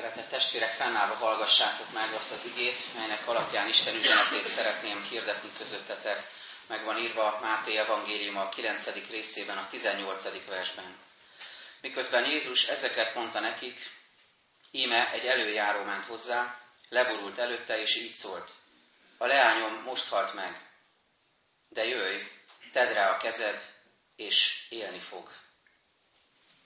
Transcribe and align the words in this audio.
Szeretett 0.00 0.28
testvérek, 0.30 0.74
fennállva 0.74 1.14
hallgassátok 1.14 1.92
meg 1.92 2.12
azt 2.12 2.32
az 2.32 2.44
igét, 2.44 2.94
melynek 2.94 3.28
alapján 3.28 3.68
Isten 3.68 3.94
üzenetét 3.94 4.46
szeretném 4.46 5.02
hirdetni 5.02 5.50
közöttetek. 5.58 6.18
Meg 6.66 6.84
van 6.84 6.98
írva 6.98 7.38
Máté 7.40 7.76
Evangélium 7.76 8.36
a 8.36 8.48
9. 8.48 9.08
részében, 9.10 9.58
a 9.58 9.68
18. 9.70 10.46
versben. 10.46 10.96
Miközben 11.80 12.24
Jézus 12.24 12.66
ezeket 12.68 13.14
mondta 13.14 13.40
nekik, 13.40 13.90
íme 14.70 15.10
egy 15.10 15.24
előjáró 15.24 15.82
ment 15.82 16.04
hozzá, 16.04 16.60
leborult 16.88 17.38
előtte, 17.38 17.78
és 17.78 17.96
így 17.96 18.14
szólt. 18.14 18.50
A 19.18 19.26
leányom 19.26 19.82
most 19.82 20.08
halt 20.08 20.34
meg, 20.34 20.70
de 21.68 21.84
jöjj, 21.84 22.22
tedd 22.72 22.92
rá 22.92 23.10
a 23.10 23.16
kezed, 23.16 23.60
és 24.16 24.66
élni 24.68 25.00
fog. 25.00 25.30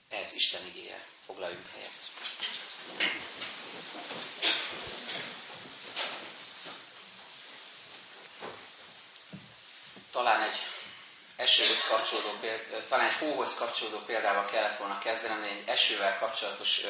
Ez 0.09 0.33
Isten 0.35 0.65
igéje. 0.65 1.13
Foglaljunk 1.25 1.67
helyet. 1.73 1.91
Talán 10.11 10.41
egy 10.41 10.57
esőhöz 11.35 11.87
kapcsolódó, 11.87 12.29
talán 12.87 13.07
egy 13.07 13.17
hóhoz 13.17 13.57
kapcsolódó 13.57 13.99
példával 14.05 14.45
kellett 14.45 14.77
volna 14.77 14.99
kezdenem, 14.99 15.43
egy 15.43 15.67
esővel 15.67 16.17
kapcsolatos 16.17 16.81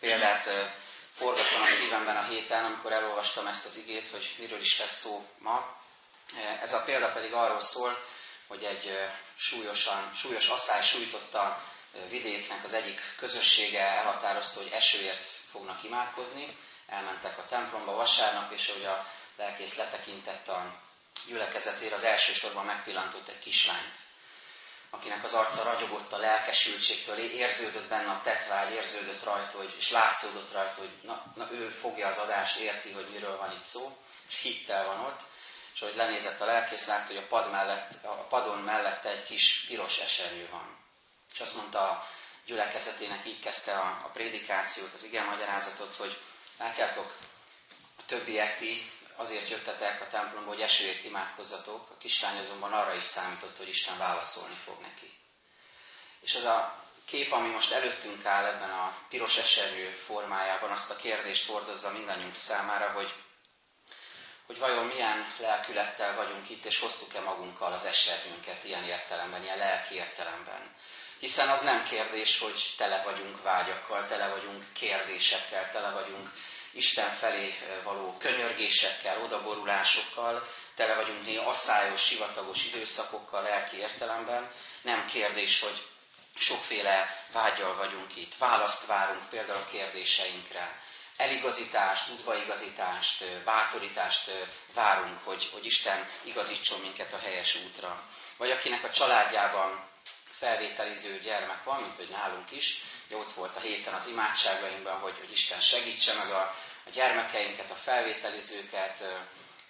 példát 0.00 0.48
forgattam 1.14 1.62
a 1.62 1.66
szívemben 1.66 2.16
a 2.16 2.24
héten, 2.24 2.64
amikor 2.64 2.92
elolvastam 2.92 3.46
ezt 3.46 3.64
az 3.64 3.76
igét, 3.76 4.08
hogy 4.08 4.34
miről 4.38 4.60
is 4.60 4.78
lesz 4.78 4.98
szó 4.98 5.26
ma. 5.38 5.76
Ez 6.60 6.72
a 6.72 6.82
példa 6.82 7.12
pedig 7.12 7.32
arról 7.32 7.60
szól, 7.60 8.04
hogy 8.46 8.64
egy 8.64 9.08
súlyosan, 9.36 10.12
súlyos 10.14 10.48
asszály 10.48 10.82
sújtotta 10.82 11.62
vidéknek 12.08 12.64
az 12.64 12.72
egyik 12.72 13.00
közössége 13.18 13.80
elhatározta, 13.80 14.60
hogy 14.60 14.70
esőért 14.72 15.24
fognak 15.50 15.82
imádkozni. 15.82 16.56
Elmentek 16.86 17.38
a 17.38 17.46
templomba 17.46 17.92
vasárnap, 17.94 18.52
és 18.52 18.70
hogy 18.70 18.84
a 18.84 19.06
lelkész 19.36 19.76
letekintett 19.76 20.48
a 20.48 20.74
gyülekezetére, 21.26 21.94
az 21.94 22.04
elsősorban 22.04 22.64
megpillantott 22.64 23.28
egy 23.28 23.38
kislányt, 23.38 23.96
akinek 24.90 25.24
az 25.24 25.32
arca 25.32 25.62
ragyogott 25.62 26.12
a 26.12 26.18
lelkesültségtől, 26.18 27.18
érződött 27.18 27.88
benne 27.88 28.10
a 28.10 28.20
tetvágy, 28.24 28.72
érződött 28.72 29.24
rajta, 29.24 29.56
hogy, 29.56 29.74
és 29.78 29.90
látszódott 29.90 30.52
rajta, 30.52 30.80
hogy 30.80 30.92
na, 31.02 31.32
na, 31.34 31.48
ő 31.52 31.68
fogja 31.68 32.06
az 32.06 32.18
adást, 32.18 32.58
érti, 32.58 32.92
hogy 32.92 33.08
miről 33.12 33.36
van 33.36 33.52
itt 33.52 33.62
szó, 33.62 33.96
és 34.28 34.40
hittel 34.40 34.86
van 34.86 35.00
ott, 35.00 35.20
és 35.74 35.80
hogy 35.80 35.96
lenézett 35.96 36.40
a 36.40 36.44
lelkész, 36.44 36.86
látta, 36.86 37.06
hogy 37.06 37.22
a, 37.22 37.26
pad 37.26 37.50
mellett, 37.50 38.04
a 38.04 38.14
padon 38.14 38.58
mellette 38.58 39.08
egy 39.08 39.24
kis 39.24 39.64
piros 39.66 39.98
esernyő 39.98 40.48
van. 40.50 40.81
És 41.32 41.40
azt 41.40 41.56
mondta 41.56 41.80
a 41.90 42.06
gyülekezetének, 42.46 43.26
így 43.26 43.40
kezdte 43.40 43.72
a, 43.72 44.00
a 44.04 44.10
prédikációt, 44.12 44.92
az 44.94 45.04
igen 45.04 45.24
magyarázatot, 45.24 45.94
hogy 45.94 46.20
látjátok, 46.58 47.16
a 47.98 48.02
többiek 48.06 48.58
ti 48.58 48.90
azért 49.16 49.48
jöttetek 49.48 50.00
a 50.00 50.08
templomba, 50.08 50.48
hogy 50.50 50.60
esőért 50.60 51.04
imádkozzatok, 51.04 51.90
a 51.90 51.96
kislány 51.98 52.38
azonban 52.38 52.72
arra 52.72 52.94
is 52.94 53.02
számított, 53.02 53.56
hogy 53.56 53.68
Isten 53.68 53.98
válaszolni 53.98 54.54
fog 54.64 54.80
neki. 54.80 55.18
És 56.20 56.34
az 56.34 56.44
a 56.44 56.82
kép, 57.04 57.32
ami 57.32 57.48
most 57.48 57.72
előttünk 57.72 58.24
áll 58.24 58.44
ebben 58.44 58.70
a 58.70 58.96
piros 59.08 59.36
esernyő 59.38 59.90
formájában, 59.90 60.70
azt 60.70 60.90
a 60.90 60.96
kérdést 60.96 61.46
hordozza 61.46 61.90
mindannyiunk 61.90 62.34
számára, 62.34 62.90
hogy, 62.90 63.14
hogy 64.46 64.58
vajon 64.58 64.86
milyen 64.86 65.34
lelkülettel 65.38 66.14
vagyunk 66.14 66.50
itt, 66.50 66.64
és 66.64 66.78
hoztuk-e 66.80 67.20
magunkkal 67.20 67.72
az 67.72 67.84
esernyőnket 67.84 68.64
ilyen 68.64 68.84
értelemben, 68.84 69.42
ilyen 69.42 69.58
lelki 69.58 69.94
értelemben. 69.94 70.74
Hiszen 71.22 71.48
az 71.48 71.60
nem 71.62 71.84
kérdés, 71.84 72.38
hogy 72.38 72.74
tele 72.76 73.02
vagyunk 73.02 73.42
vágyakkal, 73.42 74.06
tele 74.06 74.28
vagyunk 74.28 74.64
kérdésekkel, 74.72 75.70
tele 75.70 75.90
vagyunk 75.90 76.30
Isten 76.72 77.10
felé 77.10 77.54
való 77.84 78.16
könyörgésekkel, 78.18 79.22
odaborulásokkal, 79.22 80.46
tele 80.74 80.94
vagyunk 80.94 81.24
néha 81.24 81.48
asszályos, 81.48 82.04
sivatagos 82.04 82.66
időszakokkal 82.66 83.42
lelki 83.42 83.76
értelemben. 83.76 84.50
Nem 84.82 85.06
kérdés, 85.06 85.60
hogy 85.60 85.86
sokféle 86.36 87.24
vágyal 87.32 87.76
vagyunk 87.76 88.16
itt. 88.16 88.34
Választ 88.38 88.86
várunk 88.86 89.28
például 89.28 89.58
a 89.58 89.70
kérdéseinkre. 89.70 90.80
Eligazítást, 91.16 92.10
udvaigazítást, 92.10 93.42
bátorítást 93.44 94.30
várunk, 94.74 95.18
hogy, 95.24 95.48
hogy 95.52 95.64
Isten 95.64 96.08
igazítson 96.24 96.80
minket 96.80 97.12
a 97.12 97.18
helyes 97.18 97.56
útra. 97.66 98.02
Vagy 98.36 98.50
akinek 98.50 98.84
a 98.84 98.90
családjában 98.92 99.90
felvételiző 100.42 101.18
gyermek 101.18 101.64
van, 101.64 101.80
mint 101.80 101.96
hogy 101.96 102.08
nálunk 102.08 102.50
is. 102.50 102.82
Ott 103.10 103.32
volt 103.32 103.56
a 103.56 103.60
héten 103.60 103.94
az 103.94 104.06
imádságainkban, 104.08 104.98
hogy, 104.98 105.18
hogy 105.18 105.32
Isten 105.32 105.60
segítse 105.60 106.14
meg 106.14 106.30
a, 106.30 106.54
a 106.86 106.90
gyermekeinket, 106.92 107.70
a 107.70 107.74
felvételizőket. 107.74 109.04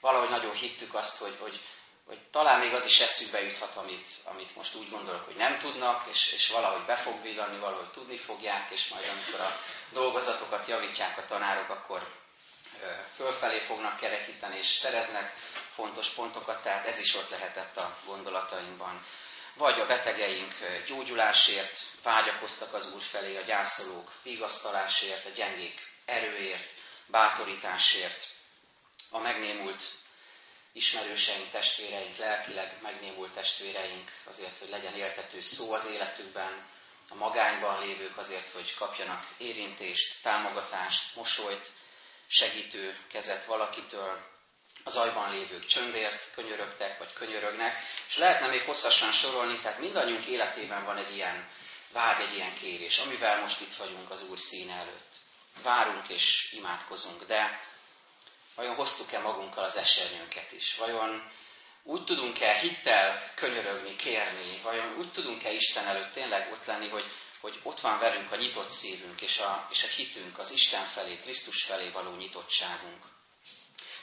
Valahogy 0.01 0.29
nagyon 0.29 0.55
hittük 0.55 0.95
azt, 0.95 1.19
hogy, 1.19 1.37
hogy, 1.41 1.61
hogy 2.07 2.19
talán 2.31 2.59
még 2.59 2.75
az 2.75 2.87
is 2.87 3.01
eszükbe 3.01 3.43
juthat, 3.43 3.77
amit, 3.77 4.07
amit 4.25 4.57
most 4.57 4.75
úgy 4.75 4.91
gondolok, 4.91 5.25
hogy 5.25 5.37
nem 5.37 5.59
tudnak, 5.59 6.07
és, 6.11 6.33
és 6.33 6.49
valahogy 6.49 6.85
be 6.85 6.97
fog 6.97 7.23
villani, 7.23 7.59
valahogy 7.59 7.91
tudni 7.91 8.17
fogják, 8.17 8.71
és 8.71 8.89
majd 8.89 9.07
amikor 9.09 9.41
a 9.41 9.59
dolgozatokat 9.91 10.69
javítják 10.69 11.19
a 11.19 11.25
tanárok, 11.25 11.69
akkor 11.69 12.09
fölfelé 13.15 13.61
fognak 13.61 13.97
kerekíteni, 13.97 14.57
és 14.57 14.67
szereznek 14.67 15.35
fontos 15.75 16.09
pontokat, 16.09 16.63
tehát 16.63 16.87
ez 16.87 16.99
is 16.99 17.15
ott 17.15 17.31
lehetett 17.31 17.77
a 17.77 17.97
gondolataimban 18.07 19.05
vagy 19.55 19.81
a 19.81 19.87
betegeink 19.87 20.55
gyógyulásért 20.87 21.77
vágyakoztak 22.03 22.75
az 22.75 22.93
Úr 22.95 23.03
felé, 23.03 23.37
a 23.37 23.45
gyászolók 23.45 24.13
vigasztalásért, 24.23 25.27
a 25.27 25.31
gyengék 25.31 25.81
erőért, 26.05 26.71
bátorításért, 27.07 28.27
a 29.11 29.19
megnémult 29.19 29.83
ismerőseink, 30.73 31.51
testvéreink, 31.51 32.17
lelkileg 32.17 32.79
megnémult 32.83 33.33
testvéreink, 33.33 34.11
azért, 34.25 34.59
hogy 34.59 34.69
legyen 34.69 34.95
éltető 34.95 35.41
szó 35.41 35.73
az 35.73 35.91
életükben, 35.91 36.67
a 37.09 37.15
magányban 37.15 37.81
lévők 37.81 38.17
azért, 38.17 38.51
hogy 38.51 38.75
kapjanak 38.75 39.35
érintést, 39.39 40.23
támogatást, 40.23 41.15
mosolyt, 41.15 41.67
segítő 42.27 42.99
kezet 43.09 43.45
valakitől, 43.45 44.32
az 44.85 44.97
ajban 44.97 45.31
lévők 45.31 45.67
csöndért 45.67 46.35
könyörögtek, 46.35 46.99
vagy 46.99 47.13
könyörögnek, 47.13 47.77
és 48.09 48.17
lehetne 48.17 48.47
még 48.47 48.63
hosszasan 48.63 49.13
sorolni, 49.13 49.59
tehát 49.59 49.79
mindannyiunk 49.79 50.27
életében 50.27 50.85
van 50.85 50.97
egy 50.97 51.15
ilyen 51.15 51.49
vágy, 51.93 52.21
egy 52.21 52.35
ilyen 52.35 52.55
kérés, 52.55 52.99
amivel 52.99 53.41
most 53.41 53.61
itt 53.61 53.75
vagyunk 53.75 54.11
az 54.11 54.29
Úr 54.31 54.39
színe 54.39 54.75
előtt. 54.75 55.15
Várunk 55.63 56.09
és 56.09 56.53
imádkozunk, 56.53 57.25
de 57.25 57.61
vajon 58.57 58.75
hoztuk-e 58.75 59.19
magunkkal 59.19 59.65
az 59.65 59.77
esernyőnket 59.77 60.53
is? 60.53 60.77
Vajon 60.77 61.31
úgy 61.83 62.05
tudunk-e 62.05 62.59
hittel 62.59 63.31
könyörögni, 63.35 63.97
kérni? 63.97 64.61
Vajon 64.63 64.97
úgy 64.99 65.13
tudunk-e 65.13 65.53
Isten 65.53 65.87
előtt 65.87 66.13
tényleg 66.13 66.53
ott 66.53 66.65
lenni, 66.67 66.89
hogy, 66.89 67.05
hogy 67.41 67.61
ott 67.63 67.81
van 67.81 67.99
velünk 67.99 68.33
a 68.33 68.37
nyitott 68.37 68.69
szívünk 68.69 69.21
és 69.21 69.39
a, 69.39 69.69
és 69.71 69.85
a 69.85 69.87
hitünk, 69.87 70.39
az 70.39 70.53
Isten 70.53 70.85
felé, 70.85 71.21
Krisztus 71.21 71.63
felé 71.63 71.91
való 71.91 72.15
nyitottságunk? 72.15 73.12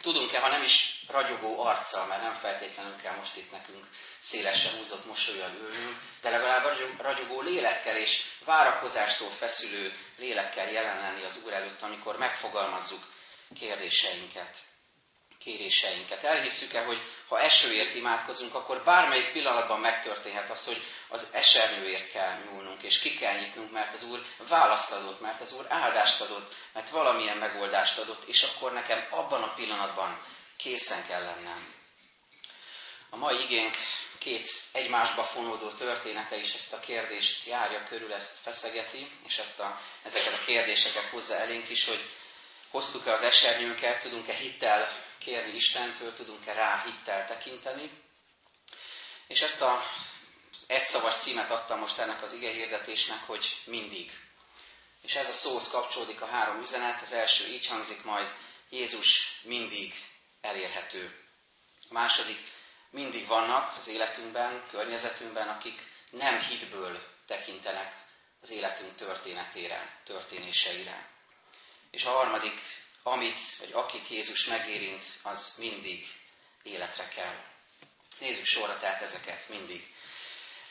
Tudunk-e, 0.01 0.39
ha 0.39 0.47
nem 0.49 0.61
is 0.63 1.03
ragyogó 1.07 1.59
arccal, 1.65 2.05
mert 2.07 2.21
nem 2.21 2.33
feltétlenül 2.33 2.95
kell 2.95 3.15
most 3.15 3.37
itt 3.37 3.51
nekünk 3.51 3.85
szélesen 4.19 4.77
húzott 4.77 5.05
mosolyal 5.05 5.51
ülnünk, 5.53 5.97
de 6.21 6.29
legalább 6.29 6.63
ragyogó 6.99 7.41
lélekkel 7.41 7.97
és 7.97 8.21
várakozástól 8.45 9.29
feszülő 9.29 9.93
lélekkel 10.17 10.71
jelen 10.71 10.99
lenni 11.01 11.23
az 11.23 11.43
Úr 11.45 11.53
előtt, 11.53 11.81
amikor 11.81 12.17
megfogalmazzuk 12.17 13.03
kérdéseinket, 13.55 14.57
kéréseinket. 15.39 16.23
Elhisszük-e, 16.23 16.83
hogy 16.83 17.01
ha 17.29 17.39
esőért 17.39 17.95
imádkozunk, 17.95 18.53
akkor 18.55 18.83
bármelyik 18.83 19.31
pillanatban 19.31 19.79
megtörténhet 19.79 20.49
az, 20.49 20.65
hogy 20.65 20.81
az 21.07 21.29
esernyőért 21.33 22.11
kell 22.11 22.37
nyúlnunk, 22.43 22.83
és 22.83 22.99
ki 22.99 23.13
kell 23.15 23.39
nyitnunk, 23.39 23.71
mert 23.71 23.93
az 23.93 24.03
Úr 24.03 24.25
választ 24.47 24.91
adott, 24.91 25.21
mert 25.21 25.41
az 25.41 25.53
Úr 25.53 25.65
áldást 25.69 26.21
adott, 26.21 26.53
mert 26.73 26.89
valamilyen 26.89 27.37
megoldást 27.37 27.99
adott, 27.99 28.27
és 28.27 28.43
akkor 28.43 28.73
nekem 28.73 29.07
abban 29.09 29.43
a 29.43 29.53
pillanatban 29.53 30.21
készen 30.57 31.05
kell 31.07 31.23
lennem. 31.23 31.73
A 33.09 33.15
mai 33.15 33.43
igénk 33.43 33.75
két 34.17 34.47
egymásba 34.71 35.23
fonódó 35.23 35.69
története 35.69 36.35
is 36.35 36.53
ezt 36.53 36.73
a 36.73 36.79
kérdést 36.79 37.47
járja 37.47 37.83
körül, 37.83 38.13
ezt 38.13 38.37
feszegeti, 38.37 39.11
és 39.25 39.37
ezt 39.37 39.59
a, 39.59 39.79
ezeket 40.03 40.33
a 40.33 40.45
kérdéseket 40.45 41.03
hozza 41.05 41.35
elénk 41.35 41.69
is, 41.69 41.85
hogy 41.87 42.09
hoztuk-e 42.71 43.11
az 43.11 43.23
esernyőnket, 43.23 44.01
tudunk-e 44.01 44.33
hittel 44.33 45.07
kérni 45.19 45.55
Istentől, 45.55 46.13
tudunk-e 46.13 46.53
rá 46.53 46.83
hittel 46.83 47.25
tekinteni. 47.25 47.91
És 49.27 49.41
ezt 49.41 49.61
a 49.61 49.83
egyszavas 50.67 51.15
címet 51.15 51.51
adtam 51.51 51.79
most 51.79 51.97
ennek 51.97 52.21
az 52.21 52.33
ige 52.33 52.51
hirdetésnek, 52.51 53.25
hogy 53.25 53.61
mindig. 53.65 54.11
És 55.01 55.15
ez 55.15 55.29
a 55.29 55.33
szóhoz 55.33 55.69
kapcsolódik 55.69 56.21
a 56.21 56.25
három 56.25 56.61
üzenet. 56.61 57.01
Az 57.01 57.13
első 57.13 57.47
így 57.47 57.67
hangzik 57.67 58.03
majd, 58.03 58.27
Jézus 58.69 59.39
mindig 59.43 59.93
elérhető. 60.41 61.25
A 61.89 61.93
második, 61.93 62.39
mindig 62.89 63.27
vannak 63.27 63.77
az 63.77 63.87
életünkben, 63.87 64.63
környezetünkben, 64.69 65.47
akik 65.47 65.81
nem 66.09 66.41
hitből 66.41 67.01
tekintenek 67.27 68.07
az 68.41 68.51
életünk 68.51 68.95
történetére, 68.95 70.01
történéseire. 70.03 71.09
És 71.91 72.05
a 72.05 72.11
harmadik, 72.11 72.61
amit, 73.03 73.39
vagy 73.59 73.71
akit 73.71 74.07
Jézus 74.07 74.45
megérint, 74.45 75.03
az 75.23 75.55
mindig 75.57 76.07
életre 76.63 77.07
kell. 77.07 77.35
Nézzük 78.19 78.45
sorra 78.45 78.79
tehát 78.79 79.01
ezeket 79.01 79.49
mindig. 79.49 79.87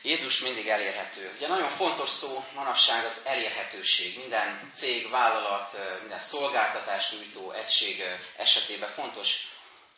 Jézus 0.01 0.39
mindig 0.39 0.67
elérhető. 0.67 1.31
Ugye 1.35 1.47
nagyon 1.47 1.69
fontos 1.69 2.09
szó 2.09 2.43
manapság 2.55 3.05
az 3.05 3.25
elérhetőség. 3.25 4.17
Minden 4.17 4.69
cég, 4.73 5.09
vállalat, 5.09 5.99
minden 5.99 6.19
szolgáltatás 6.19 7.11
nyújtó 7.11 7.51
egység 7.51 8.01
esetében 8.37 8.89
fontos 8.89 9.47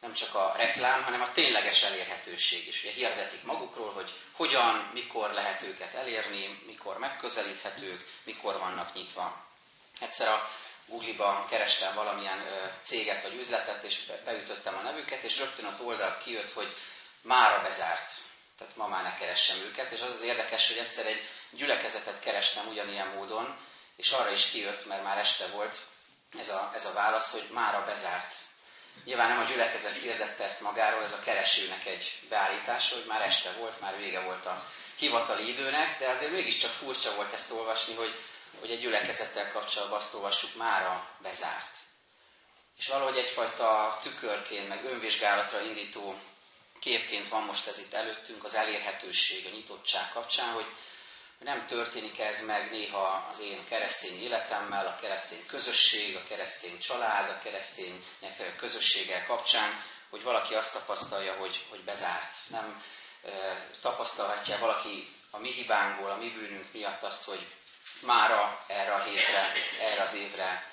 nem 0.01 0.13
csak 0.13 0.36
a 0.36 0.54
reklám, 0.56 1.04
hanem 1.04 1.22
a 1.22 1.31
tényleges 1.31 1.84
elérhetőség 1.84 2.68
is. 2.68 2.84
Ugye 2.84 2.92
hirdetik 2.92 3.44
magukról, 3.44 3.94
hogy 3.94 4.13
hogyan, 4.31 4.89
mikor 4.94 5.31
lehet 5.31 5.62
őket 5.62 5.94
elérni, 5.94 6.62
mikor 6.66 6.98
megközelíthetők, 6.98 8.06
mikor 8.24 8.60
vannak 8.60 8.94
nyitva. 8.94 9.45
Egyszer 10.00 10.27
a 10.27 10.50
Google-ban 10.88 11.48
kerestem 11.48 11.94
valamilyen 11.95 12.72
céget 12.81 13.22
vagy 13.22 13.33
üzletet, 13.33 13.83
és 13.83 14.00
beütöttem 14.25 14.78
a 14.78 14.81
nevüket, 14.81 15.24
és 15.24 15.39
rögtön 15.39 15.66
ott 15.66 15.81
oldalt 15.81 16.24
kijött, 16.24 16.51
hogy 16.51 16.75
mára 17.22 17.62
bezárt. 17.62 18.12
Tehát 18.57 18.75
ma 18.75 18.88
már 18.88 19.04
ne 19.04 19.16
keressem 19.16 19.57
őket, 19.57 19.92
és 19.92 20.01
az 20.01 20.13
az 20.13 20.22
érdekes, 20.22 20.68
hogy 20.68 20.78
egyszer 20.78 21.06
egy 21.06 21.22
gyülekezetet 21.51 22.19
kerestem 22.19 22.68
ugyanilyen 22.68 23.07
módon, 23.07 23.57
és 23.95 24.12
arra 24.12 24.31
is 24.31 24.50
kijött, 24.50 24.86
mert 24.86 25.04
már 25.04 25.18
este 25.18 25.48
volt 25.48 25.75
ez 26.39 26.50
a, 26.50 26.72
ez 26.74 26.86
a 26.86 26.94
válasz, 26.94 27.31
hogy 27.31 27.48
mára 27.54 27.86
bezárt. 27.86 28.34
Nyilván 29.04 29.27
nem 29.27 29.39
a 29.39 29.50
gyülekezet 29.50 30.01
hirdette 30.01 30.44
ezt 30.44 30.62
magáról, 30.62 31.04
ez 31.04 31.12
a 31.12 31.19
keresőnek 31.19 31.86
egy 31.86 32.19
beállítása, 32.30 32.95
hogy 32.95 33.06
már 33.06 33.22
este 33.22 33.51
volt, 33.51 33.80
már 33.81 33.98
vége 33.98 34.19
volt 34.19 34.45
a 34.45 34.66
hivatali 34.98 35.50
időnek, 35.50 36.00
de 36.00 36.10
azért 36.10 36.31
mégiscsak 36.31 36.72
furcsa 36.72 37.16
volt 37.16 37.34
ezt 37.34 37.51
olvasni, 37.51 37.94
hogy, 37.94 38.19
hogy 38.59 38.71
egy 38.71 38.80
gyülekezettel 38.80 39.51
kapcsolatban 39.51 39.98
azt 40.00 40.13
olvassuk, 40.13 40.56
mára 40.56 41.09
bezárt. 41.21 41.75
És 42.77 42.88
valahogy 42.88 43.18
egyfajta 43.18 44.00
tükörként, 44.01 44.68
meg 44.68 44.86
önvizsgálatra 44.86 45.62
indító 45.62 46.19
képként 46.80 47.27
van 47.27 47.44
most 47.44 47.68
ez 47.68 47.80
itt 47.80 47.94
előttünk, 47.94 48.44
az 48.44 48.53
elérhetőség, 48.56 49.45
a 49.45 49.50
nyitottság 49.50 50.12
kapcsán, 50.12 50.53
hogy 50.53 50.65
nem 51.39 51.65
történik 51.65 52.19
ez 52.19 52.45
meg 52.45 52.71
néha 52.71 53.27
az 53.31 53.39
én 53.39 53.68
keresztény 53.69 54.21
életemmel, 54.21 54.88
a 54.88 54.95
keresztény 54.95 55.45
közösség, 55.48 56.15
a 56.15 56.24
keresztény 56.24 56.80
család, 56.80 57.30
a 57.30 57.39
keresztény 57.39 58.06
közösséggel 58.57 59.25
kapcsán, 59.25 59.83
hogy 60.09 60.24
valaki 60.24 60.53
azt 60.53 60.74
tapasztalja, 60.74 61.33
hogy, 61.33 61.65
hogy 61.69 61.83
bezárt. 61.83 62.36
Nem 62.50 62.83
tapasztalhatja 63.81 64.57
valaki 64.57 65.07
a 65.31 65.38
mi 65.38 65.51
hibánkból, 65.51 66.09
a 66.09 66.18
mi 66.18 66.30
bűnünk 66.30 66.74
miatt 66.74 67.03
azt, 67.03 67.25
hogy 67.25 67.48
mára, 68.02 68.66
erre 68.68 68.94
a 68.94 69.04
hétre, 69.04 69.52
erre 69.80 70.02
az 70.02 70.14
évre 70.14 70.72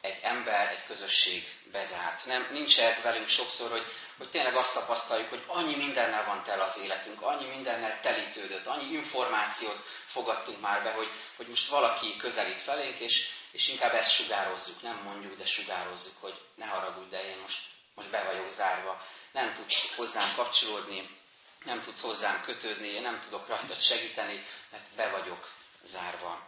egy 0.00 0.18
ember, 0.22 0.68
egy 0.68 0.86
közösség 0.86 1.54
bezárt. 1.72 2.26
Nem, 2.26 2.48
nincs 2.52 2.80
ez 2.80 3.02
velünk 3.02 3.28
sokszor, 3.28 3.70
hogy, 3.70 3.84
hogy 4.18 4.30
tényleg 4.30 4.56
azt 4.56 4.74
tapasztaljuk, 4.74 5.28
hogy 5.28 5.44
annyi 5.46 5.76
mindennel 5.76 6.24
van 6.24 6.42
tel 6.42 6.60
az 6.60 6.78
életünk, 6.78 7.22
annyi 7.22 7.46
mindennel 7.46 8.00
telítődött, 8.00 8.66
annyi 8.66 8.92
információt 8.92 9.78
fogadtunk 10.06 10.60
már 10.60 10.82
be, 10.82 10.90
hogy, 10.90 11.10
hogy 11.36 11.46
most 11.46 11.68
valaki 11.68 12.16
közelít 12.16 12.58
felénk, 12.58 12.98
és, 12.98 13.28
és 13.50 13.68
inkább 13.68 13.94
ezt 13.94 14.12
sugározzuk, 14.12 14.82
nem 14.82 15.00
mondjuk, 15.04 15.36
de 15.36 15.44
sugározzuk, 15.44 16.20
hogy 16.20 16.40
ne 16.54 16.66
haragudj, 16.66 17.10
de 17.10 17.24
én 17.24 17.38
most, 17.40 17.60
most 17.94 18.10
be 18.10 18.22
vagyok 18.24 18.48
zárva, 18.48 19.06
nem 19.32 19.54
tudsz 19.54 19.96
hozzám 19.96 20.34
kapcsolódni, 20.36 21.16
nem 21.64 21.80
tudsz 21.80 22.00
hozzám 22.00 22.42
kötődni, 22.42 22.88
én 22.88 23.02
nem 23.02 23.20
tudok 23.20 23.48
rajtad 23.48 23.80
segíteni, 23.80 24.46
mert 24.70 24.84
be 24.96 25.10
vagyok 25.10 25.50
zárva. 25.82 26.46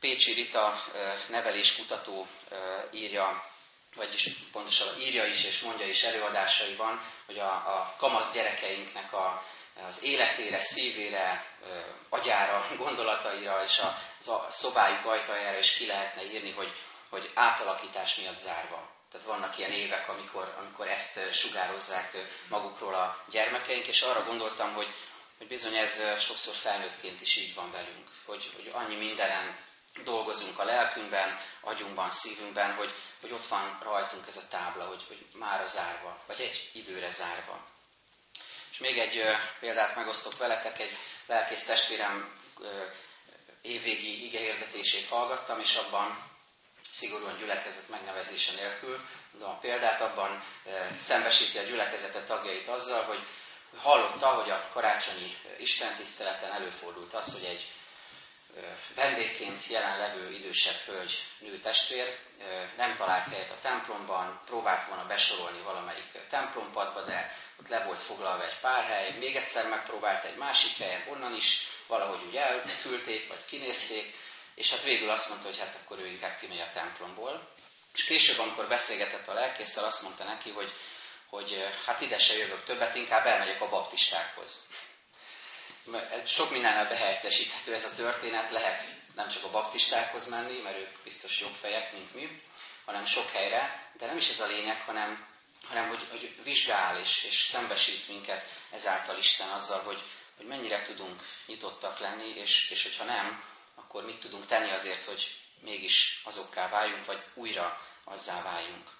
Pécsi 0.00 0.32
Rita 0.32 0.82
neveléskutató 1.28 2.26
írja, 2.92 3.44
vagyis 3.94 4.28
pontosan 4.52 5.00
írja 5.00 5.24
is 5.24 5.44
és 5.44 5.60
mondja 5.60 5.86
is 5.86 6.02
előadásaiban, 6.02 7.00
hogy 7.26 7.38
a, 7.38 7.52
a 7.52 7.94
kamasz 7.98 8.32
gyerekeinknek 8.32 9.12
a, 9.12 9.42
az 9.86 10.02
életére, 10.02 10.58
szívére, 10.58 11.46
agyára, 12.08 12.68
gondolataira 12.84 13.62
és 13.62 13.78
a, 13.78 13.86
a 14.32 14.50
szobájuk 14.50 15.04
ajtajára 15.04 15.58
is 15.58 15.74
ki 15.74 15.86
lehetne 15.86 16.22
írni, 16.22 16.52
hogy, 16.52 16.72
hogy 17.10 17.30
átalakítás 17.34 18.16
miatt 18.16 18.36
zárva. 18.36 18.96
Tehát 19.10 19.26
vannak 19.26 19.58
ilyen 19.58 19.70
évek, 19.70 20.08
amikor, 20.08 20.54
amikor 20.58 20.88
ezt 20.88 21.32
sugározzák 21.32 22.16
magukról 22.48 22.94
a 22.94 23.22
gyermekeink, 23.30 23.86
és 23.86 24.00
arra 24.02 24.24
gondoltam, 24.24 24.74
hogy, 24.74 24.94
hogy 25.38 25.46
bizony 25.46 25.76
ez 25.76 26.20
sokszor 26.20 26.54
felnőttként 26.54 27.20
is 27.20 27.36
így 27.36 27.54
van 27.54 27.70
velünk, 27.70 28.08
hogy, 28.24 28.48
hogy 28.54 28.70
annyi 28.74 28.96
mindenen 28.96 29.56
dolgozunk 30.04 30.58
a 30.58 30.64
lelkünkben, 30.64 31.40
agyunkban, 31.60 32.08
szívünkben, 32.08 32.74
hogy, 32.74 32.94
hogy 33.20 33.32
ott 33.32 33.46
van 33.46 33.78
rajtunk 33.82 34.26
ez 34.26 34.36
a 34.36 34.48
tábla, 34.50 34.86
hogy, 34.86 35.04
hogy 35.06 35.26
már 35.32 35.66
zárva, 35.66 36.22
vagy 36.26 36.40
egy 36.40 36.70
időre 36.72 37.08
zárva. 37.08 37.66
És 38.70 38.78
még 38.78 38.98
egy 38.98 39.22
példát 39.60 39.96
megosztok 39.96 40.38
veletek, 40.38 40.78
egy 40.78 40.96
lelkész 41.26 41.64
testvérem 41.64 42.36
ö, 42.60 42.84
évvégi 43.62 44.24
igehirdetését 44.24 45.08
hallgattam, 45.08 45.58
és 45.58 45.76
abban 45.76 46.26
szigorúan 46.92 47.38
gyülekezet 47.38 47.88
megnevezése 47.88 48.54
nélkül, 48.54 49.00
mondom 49.32 49.50
a 49.50 49.58
példát, 49.58 50.00
abban 50.00 50.42
szembesíti 50.96 51.58
a 51.58 51.62
gyülekezetet 51.62 52.26
tagjait 52.26 52.68
azzal, 52.68 53.02
hogy 53.02 53.26
hallotta, 53.76 54.28
hogy 54.28 54.50
a 54.50 54.68
karácsonyi 54.72 55.36
istentiszteleten 55.58 56.52
előfordult 56.52 57.14
az, 57.14 57.40
hogy 57.40 57.44
egy 57.44 57.72
vendégként 58.94 59.66
jelenlevő 59.66 60.32
idősebb 60.32 60.76
hölgy, 60.86 61.24
nő 61.38 61.58
testvér 61.58 62.18
nem 62.76 62.96
talált 62.96 63.28
helyet 63.28 63.50
a 63.50 63.60
templomban, 63.62 64.40
próbált 64.46 64.88
volna 64.88 65.06
besorolni 65.06 65.62
valamelyik 65.62 66.26
templompadba, 66.30 67.02
de 67.04 67.36
ott 67.60 67.68
le 67.68 67.84
volt 67.84 68.00
foglalva 68.00 68.44
egy 68.44 68.58
pár 68.60 68.84
hely, 68.84 69.18
még 69.18 69.36
egyszer 69.36 69.68
megpróbált 69.68 70.24
egy 70.24 70.36
másik 70.36 70.76
helyen, 70.76 71.08
onnan 71.08 71.34
is 71.34 71.66
valahogy 71.86 72.24
úgy 72.26 72.36
elküldték, 72.36 73.28
vagy 73.28 73.44
kinézték, 73.44 74.14
és 74.54 74.70
hát 74.70 74.82
végül 74.82 75.10
azt 75.10 75.28
mondta, 75.28 75.48
hogy 75.48 75.58
hát 75.58 75.78
akkor 75.84 75.98
ő 75.98 76.06
inkább 76.06 76.38
kimegy 76.38 76.60
a 76.60 76.70
templomból. 76.74 77.48
És 77.94 78.04
később, 78.04 78.38
amikor 78.38 78.68
beszélgetett 78.68 79.28
a 79.28 79.32
lelkészsel, 79.32 79.84
azt 79.84 80.02
mondta 80.02 80.24
neki, 80.24 80.50
hogy, 80.50 80.72
hogy 81.28 81.56
hát 81.86 82.00
ide 82.00 82.18
se 82.18 82.36
jövök 82.36 82.64
többet, 82.64 82.94
inkább 82.94 83.26
elmegyek 83.26 83.60
a 83.60 83.68
baptistákhoz 83.68 84.68
sok 86.26 86.50
mindennel 86.50 86.88
behelyettesíthető 86.88 87.72
ez 87.72 87.84
a 87.84 87.94
történet, 87.94 88.50
lehet 88.50 88.82
nem 89.14 89.28
csak 89.28 89.44
a 89.44 89.50
baptistákhoz 89.50 90.28
menni, 90.28 90.60
mert 90.60 90.78
ők 90.78 91.02
biztos 91.02 91.40
jobb 91.40 91.54
fejek, 91.54 91.92
mint 91.92 92.14
mi, 92.14 92.42
hanem 92.84 93.04
sok 93.04 93.30
helyre, 93.30 93.90
de 93.98 94.06
nem 94.06 94.16
is 94.16 94.28
ez 94.28 94.40
a 94.40 94.46
lényeg, 94.46 94.80
hanem, 94.80 95.26
hanem 95.68 95.88
hogy, 95.88 96.06
hogy 96.10 96.42
vizsgál 96.42 96.98
és, 96.98 97.24
és 97.24 97.40
szembesít 97.40 98.08
minket 98.08 98.44
ezáltal 98.70 99.18
Isten 99.18 99.48
azzal, 99.48 99.80
hogy, 99.80 100.02
hogy 100.36 100.46
mennyire 100.46 100.82
tudunk 100.82 101.22
nyitottak 101.46 101.98
lenni, 101.98 102.28
és, 102.28 102.70
és 102.70 102.82
hogyha 102.82 103.04
nem, 103.04 103.44
akkor 103.74 104.04
mit 104.04 104.20
tudunk 104.20 104.46
tenni 104.46 104.70
azért, 104.70 105.04
hogy 105.04 105.36
mégis 105.60 106.20
azokká 106.24 106.68
váljunk, 106.68 107.06
vagy 107.06 107.22
újra 107.34 107.80
azzá 108.04 108.42
váljunk. 108.42 108.97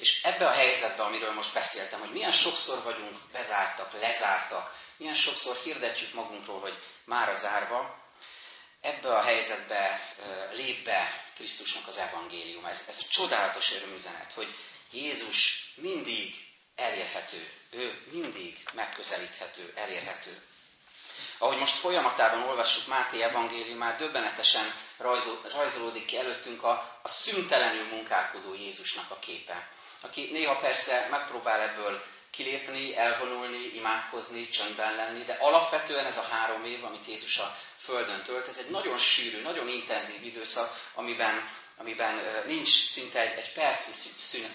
És 0.00 0.22
ebbe 0.22 0.46
a 0.46 0.52
helyzetbe, 0.52 1.02
amiről 1.02 1.32
most 1.32 1.54
beszéltem, 1.54 2.00
hogy 2.00 2.10
milyen 2.10 2.32
sokszor 2.32 2.82
vagyunk 2.82 3.16
bezártak, 3.32 3.92
lezártak, 3.92 4.74
milyen 4.96 5.14
sokszor 5.14 5.56
hirdetjük 5.56 6.12
magunkról, 6.12 6.60
hogy 6.60 6.78
már 7.04 7.28
a 7.28 7.34
zárva, 7.34 7.98
ebbe 8.80 9.16
a 9.16 9.22
helyzetbe 9.22 10.00
lép 10.52 10.84
be 10.84 11.24
Krisztusnak 11.34 11.86
az 11.86 11.98
evangélium. 11.98 12.64
Ez, 12.64 12.84
ez 12.88 12.98
a 12.98 13.10
csodálatos 13.10 13.74
örömüzenet, 13.74 14.32
hogy 14.32 14.54
Jézus 14.90 15.72
mindig 15.76 16.34
elérhető, 16.74 17.52
ő 17.70 18.06
mindig 18.10 18.58
megközelíthető, 18.72 19.72
elérhető. 19.74 20.42
Ahogy 21.38 21.58
most 21.58 21.74
folyamatában 21.74 22.48
olvassuk 22.48 22.86
Máté 22.86 23.22
evangéliumát, 23.22 23.98
döbbenetesen 23.98 24.74
rajzol, 24.98 25.40
rajzolódik 25.52 26.04
ki 26.04 26.16
előttünk 26.16 26.62
a, 26.62 27.00
a 27.02 27.08
szüntelenül 27.08 27.88
munkálkodó 27.88 28.54
Jézusnak 28.54 29.10
a 29.10 29.18
képe, 29.18 29.68
aki 30.00 30.28
néha 30.32 30.56
persze 30.56 31.06
megpróbál 31.10 31.60
ebből 31.60 32.02
kilépni, 32.30 32.96
elvonulni, 32.96 33.74
imádkozni, 33.74 34.48
csöndben 34.48 34.94
lenni, 34.94 35.24
de 35.24 35.36
alapvetően 35.40 36.06
ez 36.06 36.18
a 36.18 36.22
három 36.22 36.64
év, 36.64 36.84
amit 36.84 37.06
Jézus 37.06 37.38
a 37.38 37.56
Földön 37.78 38.22
tölt, 38.22 38.48
ez 38.48 38.58
egy 38.58 38.70
nagyon 38.70 38.98
sűrű, 38.98 39.42
nagyon 39.42 39.68
intenzív 39.68 40.24
időszak, 40.24 40.90
amiben, 40.94 41.48
amiben 41.76 42.44
nincs 42.46 42.86
szinte 42.86 43.20
egy, 43.20 43.38
egy 43.38 43.52
perci 43.52 43.90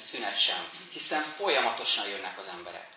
szünet 0.02 0.40
sem, 0.40 0.70
hiszen 0.92 1.22
folyamatosan 1.22 2.08
jönnek 2.08 2.38
az 2.38 2.48
emberek 2.48 2.88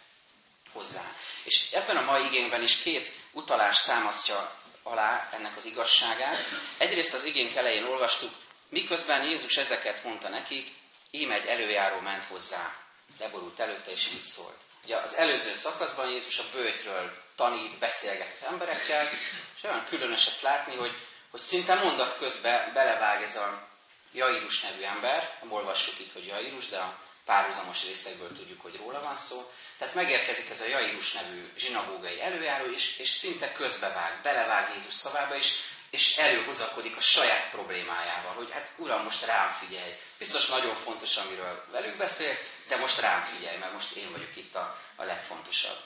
hozzá. 0.73 1.02
És 1.45 1.71
ebben 1.73 1.97
a 1.97 2.05
mai 2.05 2.25
igényben 2.25 2.62
is 2.62 2.83
két 2.83 3.12
utalás 3.33 3.83
támasztja 3.83 4.57
alá 4.83 5.28
ennek 5.33 5.57
az 5.57 5.64
igazságát. 5.64 6.37
Egyrészt 6.78 7.14
az 7.14 7.25
igénk 7.25 7.55
elején 7.55 7.85
olvastuk, 7.85 8.31
miközben 8.69 9.25
Jézus 9.25 9.57
ezeket 9.57 10.05
mondta 10.05 10.28
nekik, 10.28 10.76
ím 11.11 11.31
egy 11.31 11.47
előjáró 11.47 12.00
ment 12.00 12.25
hozzá. 12.25 12.73
Leborult 13.19 13.61
előtte, 13.61 13.91
és 13.91 14.11
így 14.12 14.23
szólt. 14.23 14.57
Ugye 14.85 14.97
az 14.97 15.17
előző 15.17 15.53
szakaszban 15.53 16.09
Jézus 16.11 16.38
a 16.38 16.45
bőjtről 16.53 17.12
tanít, 17.37 17.79
beszélget 17.79 18.33
az 18.33 18.45
emberekkel, 18.45 19.09
és 19.57 19.62
olyan 19.62 19.85
különös 19.85 20.27
ezt 20.27 20.43
látni, 20.43 20.77
hogy, 20.77 20.93
hogy 21.31 21.41
szinte 21.41 21.75
mondat 21.75 22.19
közben 22.19 22.73
belevág 22.73 23.23
ez 23.23 23.37
a 23.37 23.69
Jairus 24.12 24.61
nevű 24.61 24.83
ember, 24.83 25.38
nem 25.41 25.53
olvassuk 25.53 25.99
itt, 25.99 26.12
hogy 26.12 26.27
Jairus, 26.27 26.69
de 26.69 26.79
a 26.79 26.99
párhuzamos 27.25 27.85
részekből 27.85 28.33
tudjuk, 28.33 28.61
hogy 28.61 28.77
róla 28.77 29.00
van 29.00 29.17
szó. 29.17 29.43
Tehát 29.79 29.95
megérkezik 29.95 30.50
ez 30.50 30.61
a 30.61 30.69
Jairus 30.69 31.12
nevű 31.12 31.53
zsinagógai 31.57 32.21
előjáró, 32.21 32.71
és, 32.73 32.99
és 32.99 33.09
szinte 33.09 33.53
közbevág, 33.53 34.23
belevág 34.23 34.69
Jézus 34.75 34.95
szavába, 34.95 35.37
és, 35.37 35.53
és 35.90 36.16
előhozakodik 36.16 36.97
a 36.97 37.00
saját 37.00 37.50
problémájával, 37.50 38.35
hogy 38.35 38.50
hát 38.50 38.73
Uram, 38.76 39.02
most 39.02 39.25
rám 39.25 39.52
figyelj. 39.52 39.92
Biztos 40.18 40.47
nagyon 40.49 40.75
fontos, 40.75 41.16
amiről 41.16 41.64
velük 41.71 41.97
beszélsz, 41.97 42.57
de 42.68 42.76
most 42.76 42.99
rám 43.00 43.23
figyelj, 43.23 43.57
mert 43.59 43.73
most 43.73 43.97
én 43.97 44.11
vagyok 44.11 44.37
itt 44.37 44.54
a, 44.54 44.78
a 44.97 45.04
legfontosabb. 45.04 45.78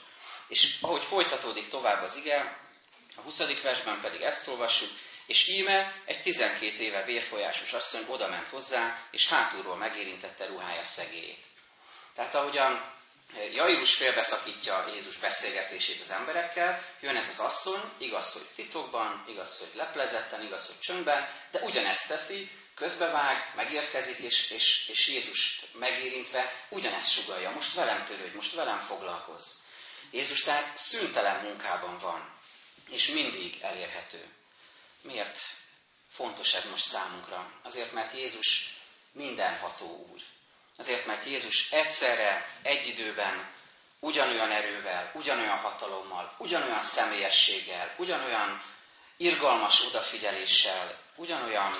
És 0.47 0.77
ahogy 0.81 1.03
folytatódik 1.03 1.67
tovább 1.67 2.03
az 2.03 2.15
ige, 2.15 2.57
a 3.15 3.21
20. 3.21 3.61
versben 3.61 4.01
pedig 4.01 4.21
ezt 4.21 4.47
olvassuk, 4.47 4.89
és 5.25 5.47
íme 5.47 6.01
egy 6.05 6.21
12 6.21 6.65
éve 6.83 7.03
vérfolyásos 7.03 7.73
asszony 7.73 8.03
oda 8.07 8.27
ment 8.27 8.47
hozzá, 8.47 9.07
és 9.11 9.27
hátulról 9.27 9.75
megérintette 9.75 10.45
ruhája 10.45 10.83
szegélyét. 10.83 11.43
Tehát 12.15 12.35
ahogyan 12.35 12.93
Jairus 13.35 13.95
félbeszakítja 13.95 14.87
Jézus 14.93 15.17
beszélgetését 15.17 16.01
az 16.01 16.11
emberekkel, 16.11 16.85
jön 17.01 17.15
ez 17.15 17.29
az 17.29 17.39
asszony, 17.39 17.81
igaz, 17.97 18.33
hogy 18.33 18.47
titokban, 18.55 19.23
igaz, 19.27 19.59
hogy 19.59 19.69
leplezetten, 19.73 20.41
igaz, 20.41 20.67
hogy 20.67 20.79
csöndben, 20.79 21.29
de 21.51 21.59
ugyanezt 21.59 22.07
teszi, 22.07 22.49
közbevág, 22.75 23.53
megérkezik, 23.55 24.17
és, 24.17 24.49
és, 24.49 24.87
és 24.87 25.07
Jézust 25.07 25.73
megérintve 25.73 26.65
ugyanezt 26.69 27.11
sugalja, 27.11 27.49
most 27.49 27.73
velem 27.73 28.05
törődj, 28.05 28.35
most 28.35 28.55
velem 28.55 28.79
foglalkozz. 28.79 29.61
Jézus 30.11 30.41
tehát 30.41 30.77
szüntelen 30.77 31.43
munkában 31.45 31.97
van, 31.97 32.39
és 32.89 33.07
mindig 33.07 33.61
elérhető. 33.61 34.25
Miért 35.01 35.39
fontos 36.09 36.53
ez 36.53 36.69
most 36.69 36.83
számunkra? 36.83 37.59
Azért, 37.63 37.91
mert 37.91 38.13
Jézus 38.13 38.77
mindenható 39.11 40.07
úr. 40.11 40.21
Azért, 40.77 41.05
mert 41.05 41.25
Jézus 41.25 41.71
egyszerre, 41.71 42.45
egy 42.61 42.87
időben, 42.87 43.51
ugyanolyan 43.99 44.51
erővel, 44.51 45.11
ugyanolyan 45.13 45.57
hatalommal, 45.57 46.35
ugyanolyan 46.37 46.79
személyességgel, 46.79 47.95
ugyanolyan 47.97 48.61
irgalmas 49.17 49.85
odafigyeléssel, 49.85 50.99
ugyanolyan 51.15 51.71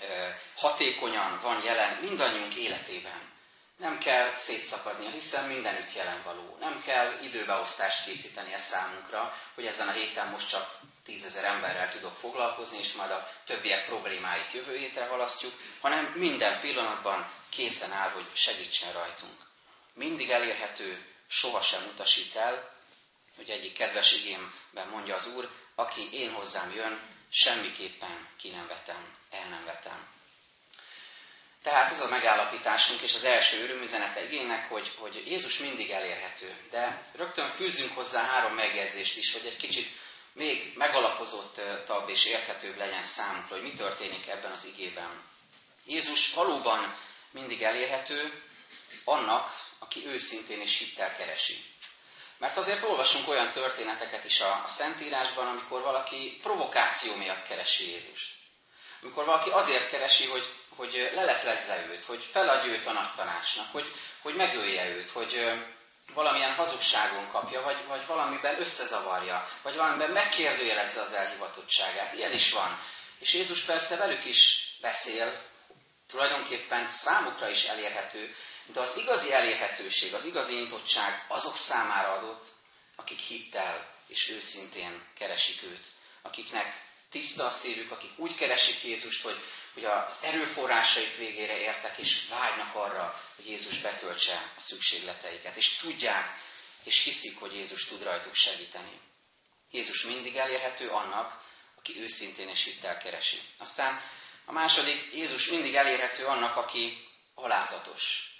ö, 0.00 0.28
hatékonyan 0.56 1.40
van 1.42 1.62
jelen 1.64 1.98
mindannyiunk 2.00 2.54
életében. 2.54 3.33
Nem 3.76 3.98
kell 3.98 4.34
szétszakadnia, 4.34 5.10
hiszen 5.10 5.48
mindenütt 5.48 5.94
jelen 5.94 6.22
való. 6.24 6.56
Nem 6.60 6.80
kell 6.80 7.18
időbeosztást 7.22 8.04
készíteni 8.04 8.52
a 8.54 8.58
számunkra, 8.58 9.32
hogy 9.54 9.66
ezen 9.66 9.88
a 9.88 9.92
héten 9.92 10.28
most 10.28 10.48
csak 10.48 10.78
tízezer 11.04 11.44
emberrel 11.44 11.88
tudok 11.90 12.16
foglalkozni, 12.16 12.78
és 12.78 12.92
majd 12.92 13.10
a 13.10 13.28
többiek 13.44 13.86
problémáit 13.86 14.52
jövő 14.52 14.76
hétre 14.76 15.06
halasztjuk, 15.06 15.52
hanem 15.80 16.04
minden 16.04 16.60
pillanatban 16.60 17.30
készen 17.48 17.92
áll, 17.92 18.10
hogy 18.10 18.26
segítsen 18.34 18.92
rajtunk. 18.92 19.36
Mindig 19.94 20.30
elérhető, 20.30 21.04
sohasem 21.26 21.82
utasít 21.92 22.36
el, 22.36 22.70
hogy 23.36 23.50
egyik 23.50 23.72
kedves 23.72 24.12
igémben 24.12 24.88
mondja 24.90 25.14
az 25.14 25.34
Úr, 25.36 25.50
aki 25.74 26.08
én 26.12 26.32
hozzám 26.32 26.72
jön, 26.74 27.00
semmiképpen 27.30 28.28
ki 28.38 28.50
nem 28.50 28.66
vetem, 28.66 29.16
el 29.30 29.48
nem 29.48 29.64
vetem. 29.64 30.08
Tehát 31.64 31.90
ez 31.90 32.00
a 32.00 32.08
megállapításunk, 32.08 33.00
és 33.00 33.14
az 33.14 33.24
első 33.24 33.62
örömüzenete 33.62 34.24
igénynek, 34.24 34.68
hogy, 34.68 34.94
hogy 34.98 35.22
Jézus 35.26 35.58
mindig 35.58 35.90
elérhető. 35.90 36.56
De 36.70 37.10
rögtön 37.12 37.48
fűzünk 37.48 37.94
hozzá 37.94 38.22
három 38.22 38.54
megjegyzést 38.54 39.16
is, 39.16 39.32
hogy 39.32 39.46
egy 39.46 39.56
kicsit 39.56 39.88
még 40.32 40.76
megalapozottabb 40.76 42.08
és 42.08 42.24
érthetőbb 42.24 42.76
legyen 42.76 43.02
számunkra, 43.02 43.54
hogy 43.54 43.64
mi 43.64 43.72
történik 43.72 44.28
ebben 44.28 44.52
az 44.52 44.66
igében. 44.66 45.22
Jézus 45.86 46.34
valóban 46.34 46.96
mindig 47.30 47.62
elérhető 47.62 48.42
annak, 49.04 49.50
aki 49.78 50.06
őszintén 50.06 50.60
és 50.60 50.78
hittel 50.78 51.16
keresi. 51.16 51.64
Mert 52.38 52.56
azért 52.56 52.82
olvasunk 52.82 53.28
olyan 53.28 53.50
történeteket 53.50 54.24
is 54.24 54.40
a, 54.40 54.62
a 54.64 54.68
Szentírásban, 54.68 55.46
amikor 55.46 55.82
valaki 55.82 56.38
provokáció 56.42 57.14
miatt 57.14 57.46
keresi 57.46 57.90
Jézust. 57.90 58.43
Amikor 59.04 59.24
valaki 59.24 59.50
azért 59.50 59.90
keresi, 59.90 60.26
hogy, 60.26 60.44
hogy 60.76 61.10
leleplezze 61.14 61.86
őt, 61.88 62.02
hogy 62.02 62.24
feladja 62.24 62.72
őt 62.72 62.86
a 62.86 62.92
nagy 62.92 63.10
hogy, 63.72 63.92
hogy 64.22 64.34
megölje 64.34 64.88
őt, 64.88 65.10
hogy 65.10 65.52
valamilyen 66.14 66.54
hazugságon 66.54 67.28
kapja, 67.28 67.62
vagy, 67.62 67.86
vagy 67.86 68.06
valamiben 68.06 68.60
összezavarja, 68.60 69.48
vagy 69.62 69.76
valamiben 69.76 70.10
megkérdőjelezze 70.10 71.00
az 71.00 71.12
elhivatottságát. 71.12 72.14
Ilyen 72.14 72.32
is 72.32 72.52
van. 72.52 72.80
És 73.18 73.34
Jézus 73.34 73.60
persze 73.60 73.96
velük 73.96 74.24
is 74.24 74.68
beszél, 74.80 75.42
tulajdonképpen 76.08 76.88
számukra 76.88 77.48
is 77.48 77.64
elérhető, 77.64 78.34
de 78.66 78.80
az 78.80 78.96
igazi 78.96 79.32
elérhetőség, 79.32 80.14
az 80.14 80.24
igazi 80.24 80.54
nyitottság 80.54 81.24
azok 81.28 81.56
számára 81.56 82.12
adott, 82.12 82.46
akik 82.96 83.18
hittel 83.18 83.92
és 84.06 84.30
őszintén 84.30 85.06
keresik 85.14 85.62
őt, 85.62 85.86
akiknek 86.22 86.82
tiszta 87.14 87.46
a 87.46 87.50
szívük, 87.50 87.90
akik 87.90 88.18
úgy 88.18 88.34
keresik 88.34 88.82
Jézust, 88.82 89.22
hogy, 89.22 89.38
hogy 89.74 89.84
az 89.84 90.20
erőforrásaik 90.22 91.16
végére 91.16 91.58
értek, 91.58 91.98
és 91.98 92.28
vágynak 92.28 92.74
arra, 92.74 93.20
hogy 93.36 93.46
Jézus 93.46 93.78
betöltse 93.78 94.52
a 94.56 94.60
szükségleteiket, 94.60 95.56
és 95.56 95.76
tudják, 95.76 96.38
és 96.84 97.04
hiszik, 97.04 97.38
hogy 97.38 97.52
Jézus 97.52 97.84
tud 97.84 98.02
rajtuk 98.02 98.34
segíteni. 98.34 99.00
Jézus 99.70 100.04
mindig 100.04 100.36
elérhető 100.36 100.88
annak, 100.88 101.42
aki 101.78 102.00
őszintén 102.00 102.48
és 102.48 102.64
hittel 102.64 102.98
keresi. 102.98 103.40
Aztán 103.58 104.00
a 104.44 104.52
második, 104.52 105.10
Jézus 105.12 105.48
mindig 105.48 105.74
elérhető 105.74 106.24
annak, 106.24 106.56
aki 106.56 107.08
alázatos. 107.34 108.33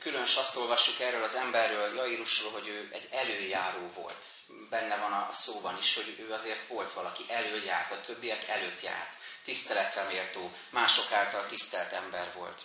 Különös 0.00 0.36
azt 0.36 0.56
olvassuk 0.56 1.00
erről 1.00 1.22
az 1.22 1.34
emberről, 1.34 1.94
Jairusról, 1.94 2.52
hogy 2.52 2.68
ő 2.68 2.88
egy 2.92 3.08
előjáró 3.10 3.90
volt. 3.94 4.24
Benne 4.70 4.96
van 4.96 5.12
a 5.12 5.32
szóban 5.32 5.78
is, 5.78 5.94
hogy 5.94 6.16
ő 6.18 6.32
azért 6.32 6.66
volt 6.66 6.92
valaki, 6.92 7.24
előjárt, 7.28 7.92
a 7.92 8.00
többiek 8.00 8.48
előtt 8.48 8.80
járt. 8.80 9.10
Tiszteletre 9.44 10.02
méltó, 10.02 10.50
mások 10.70 11.12
által 11.12 11.46
tisztelt 11.46 11.92
ember 11.92 12.32
volt. 12.34 12.60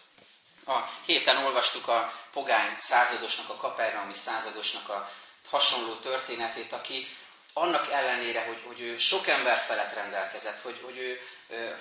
A 0.65 0.84
héten 1.05 1.46
olvastuk 1.46 1.88
a 1.88 2.13
pogány 2.31 2.75
századosnak, 2.75 3.50
a 3.50 3.55
kapernaumi 3.55 4.13
századosnak 4.13 4.89
a 4.89 5.10
hasonló 5.50 5.96
történetét, 5.96 6.74
aki 6.74 7.07
annak 7.53 7.91
ellenére, 7.91 8.46
hogy, 8.46 8.63
hogy 8.65 8.81
ő 8.81 8.98
sok 8.98 9.27
ember 9.27 9.60
felett 9.60 9.93
rendelkezett, 9.93 10.62
hogy, 10.62 10.81
hogy 10.84 10.98
ő 10.98 11.19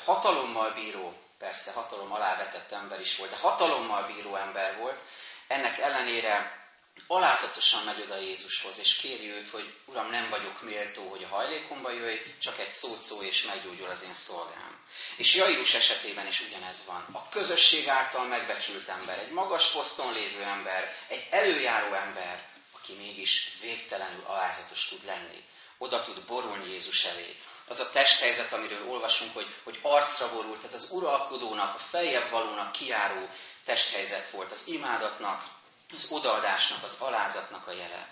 hatalommal 0.05 0.73
bíró, 0.73 1.15
persze 1.39 1.73
hatalom 1.73 2.13
alá 2.13 2.37
vetett 2.37 2.73
ember 2.73 3.01
is 3.01 3.17
volt, 3.17 3.31
de 3.31 3.37
hatalommal 3.37 4.07
bíró 4.07 4.37
ember 4.37 4.77
volt, 4.77 5.01
ennek 5.49 5.79
ellenére 5.79 6.65
alázatosan 7.07 7.85
megy 7.85 8.01
oda 8.01 8.19
Jézushoz, 8.19 8.79
és 8.79 8.97
kéri 8.97 9.31
őt, 9.31 9.49
hogy 9.49 9.75
Uram, 9.85 10.11
nem 10.11 10.29
vagyok 10.29 10.63
méltó, 10.63 11.09
hogy 11.09 11.23
a 11.25 11.29
hajlékomba 11.29 11.91
jöjj, 11.91 12.19
csak 12.41 12.59
egy 12.59 12.71
szót 12.71 13.01
szó, 13.01 13.23
és 13.23 13.43
meggyógyul 13.43 13.89
az 13.89 14.03
én 14.03 14.15
szolgám. 14.15 14.85
És 15.17 15.35
Jairus 15.35 15.75
esetében 15.75 16.27
is 16.27 16.41
ugyanez 16.41 16.87
van. 16.87 17.09
A 17.13 17.29
közösség 17.29 17.89
által 17.89 18.27
megbecsült 18.27 18.89
ember, 18.89 19.19
egy 19.19 19.31
magas 19.31 19.71
poszton 19.71 20.13
lévő 20.13 20.43
ember, 20.43 20.95
egy 21.09 21.27
előjáró 21.31 21.93
ember, 21.93 22.49
aki 22.73 22.93
mégis 22.95 23.57
végtelenül 23.61 24.25
alázatos 24.27 24.89
tud 24.89 25.05
lenni. 25.05 25.45
Oda 25.79 26.03
tud 26.03 26.25
borulni 26.27 26.71
Jézus 26.71 27.05
elé. 27.05 27.37
Az 27.69 27.81
a 27.81 27.91
testhelyzet, 27.91 28.53
amiről 28.53 28.89
olvasunk, 28.89 29.33
hogy, 29.35 29.55
hogy 29.65 29.79
arcra 29.83 30.33
borult, 30.33 30.65
ez 30.65 30.75
az 30.75 30.91
uralkodónak, 30.93 31.75
a 31.75 31.79
feljebb 31.79 32.31
valónak 32.31 32.73
kiáró 32.73 33.29
testhelyzet 33.65 34.31
volt, 34.31 34.51
az 34.51 34.67
imádatnak, 34.67 35.45
az 35.93 36.11
odaadásnak, 36.11 36.83
az 36.83 37.01
alázatnak 37.01 37.67
a 37.67 37.73
jele. 37.73 38.09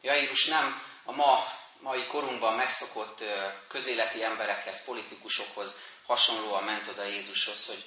Jairus 0.00 0.46
nem 0.46 0.82
a 1.04 1.12
ma, 1.12 1.44
mai 1.80 2.06
korunkban 2.06 2.54
megszokott 2.54 3.24
közéleti 3.68 4.22
emberekhez, 4.22 4.84
politikusokhoz 4.84 5.80
hasonlóan 6.06 6.64
ment 6.64 6.88
oda 6.88 7.04
Jézushoz, 7.04 7.66
hogy 7.66 7.84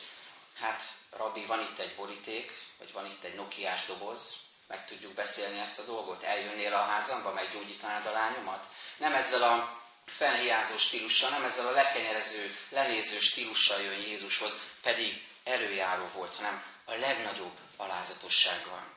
hát, 0.59 0.83
rabbi, 1.12 1.45
van 1.45 1.59
itt 1.59 1.79
egy 1.79 1.95
boríték, 1.95 2.51
vagy 2.77 2.91
van 2.91 3.05
itt 3.05 3.24
egy 3.24 3.36
nokiás 3.36 3.86
doboz, 3.86 4.36
meg 4.67 4.86
tudjuk 4.86 5.13
beszélni 5.13 5.59
ezt 5.59 5.79
a 5.79 5.86
dolgot, 5.86 6.24
eljönnél 6.24 6.74
a 6.74 6.86
házamba, 6.86 7.33
meggyógyítanád 7.33 8.05
a 8.05 8.12
lányomat? 8.12 8.65
Nem 8.97 9.13
ezzel 9.13 9.43
a 9.43 9.86
felhiázó 10.07 10.77
stílussal, 10.77 11.29
nem 11.29 11.43
ezzel 11.43 11.67
a 11.67 11.71
lekenyerező, 11.71 12.55
lenéző 12.69 13.19
stílussal 13.19 13.81
jön 13.81 13.97
Jézushoz, 13.97 14.59
pedig 14.81 15.25
előjáró 15.43 16.09
volt, 16.13 16.35
hanem 16.35 16.63
a 16.85 16.93
legnagyobb 16.93 17.57
alázatossággal. 17.77 18.95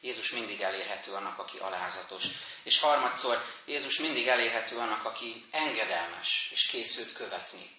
Jézus 0.00 0.30
mindig 0.30 0.60
elérhető 0.60 1.12
annak, 1.12 1.38
aki 1.38 1.58
alázatos. 1.58 2.24
És 2.62 2.80
harmadszor, 2.80 3.44
Jézus 3.64 3.98
mindig 3.98 4.26
elérhető 4.28 4.76
annak, 4.76 5.04
aki 5.04 5.44
engedelmes 5.50 6.48
és 6.52 6.66
készült 6.66 7.12
követni. 7.12 7.70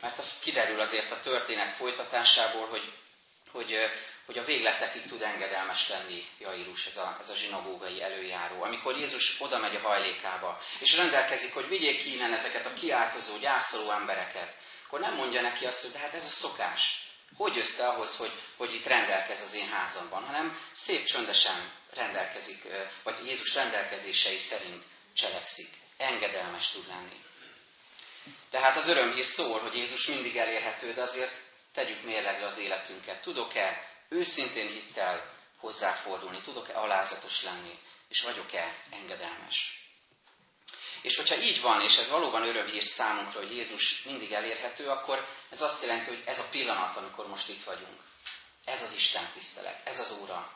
Mert 0.00 0.18
az 0.18 0.38
kiderül 0.38 0.80
azért 0.80 1.10
a 1.10 1.20
történet 1.20 1.72
folytatásából, 1.72 2.66
hogy, 2.66 2.92
hogy, 3.50 3.74
hogy 4.26 4.38
a 4.38 4.44
végletekig 4.44 5.06
tud 5.06 5.22
engedelmes 5.22 5.88
lenni 5.88 6.24
Jairus, 6.38 6.86
ez 6.86 6.96
a, 6.96 7.16
ez 7.20 7.30
a 7.30 7.36
zsinagógai 7.36 8.02
előjáró. 8.02 8.62
Amikor 8.62 8.96
Jézus 8.96 9.40
oda 9.40 9.58
megy 9.58 9.74
a 9.76 9.80
hajlékába, 9.80 10.60
és 10.80 10.96
rendelkezik, 10.96 11.54
hogy 11.54 11.68
vigyék 11.68 12.02
ki 12.02 12.14
innen 12.14 12.32
ezeket 12.32 12.66
a 12.66 12.72
kiáltozó, 12.72 13.38
gyászoló 13.38 13.90
embereket, 13.90 14.56
akkor 14.86 15.00
nem 15.00 15.14
mondja 15.14 15.40
neki 15.40 15.66
azt, 15.66 15.82
hogy 15.82 15.92
de 15.92 15.98
hát 15.98 16.14
ez 16.14 16.24
a 16.24 16.28
szokás 16.28 17.02
hogy 17.36 17.56
jössz 17.56 17.74
te 17.74 17.86
ahhoz, 17.86 18.16
hogy, 18.16 18.32
hogy 18.56 18.74
itt 18.74 18.86
rendelkez 18.86 19.42
az 19.42 19.54
én 19.54 19.68
házamban, 19.68 20.24
hanem 20.24 20.58
szép 20.72 21.04
csöndesen 21.04 21.72
rendelkezik, 21.94 22.62
vagy 23.02 23.26
Jézus 23.26 23.54
rendelkezései 23.54 24.38
szerint 24.38 24.82
cselekszik. 25.14 25.68
Engedelmes 25.96 26.70
tud 26.70 26.86
lenni. 26.88 27.22
Tehát 28.50 28.76
az 28.76 28.88
örömhír 28.88 29.24
szól, 29.24 29.60
hogy 29.60 29.74
Jézus 29.74 30.06
mindig 30.06 30.36
elérhető, 30.36 30.92
de 30.92 31.00
azért 31.00 31.36
tegyük 31.72 32.02
mérlegre 32.02 32.46
az 32.46 32.58
életünket. 32.58 33.22
Tudok-e 33.22 33.93
őszintén 34.08 34.68
hittel 34.68 35.32
hozzáfordulni, 35.58 36.40
tudok-e 36.40 36.80
alázatos 36.80 37.42
lenni, 37.42 37.78
és 38.08 38.22
vagyok-e 38.22 38.76
engedelmes? 38.90 39.82
És 41.02 41.16
hogyha 41.16 41.36
így 41.36 41.60
van, 41.60 41.80
és 41.80 41.98
ez 41.98 42.10
valóban 42.10 42.42
örömhír 42.42 42.82
számunkra, 42.82 43.40
hogy 43.40 43.50
Jézus 43.50 44.02
mindig 44.02 44.32
elérhető, 44.32 44.88
akkor 44.88 45.26
ez 45.50 45.62
azt 45.62 45.82
jelenti, 45.82 46.08
hogy 46.08 46.22
ez 46.26 46.38
a 46.38 46.48
pillanat, 46.50 46.96
amikor 46.96 47.26
most 47.26 47.48
itt 47.48 47.64
vagyunk. 47.64 48.00
Ez 48.64 48.82
az 48.82 48.94
Isten 48.94 49.30
tisztelet, 49.32 49.86
ez 49.86 50.00
az 50.00 50.18
óra. 50.22 50.52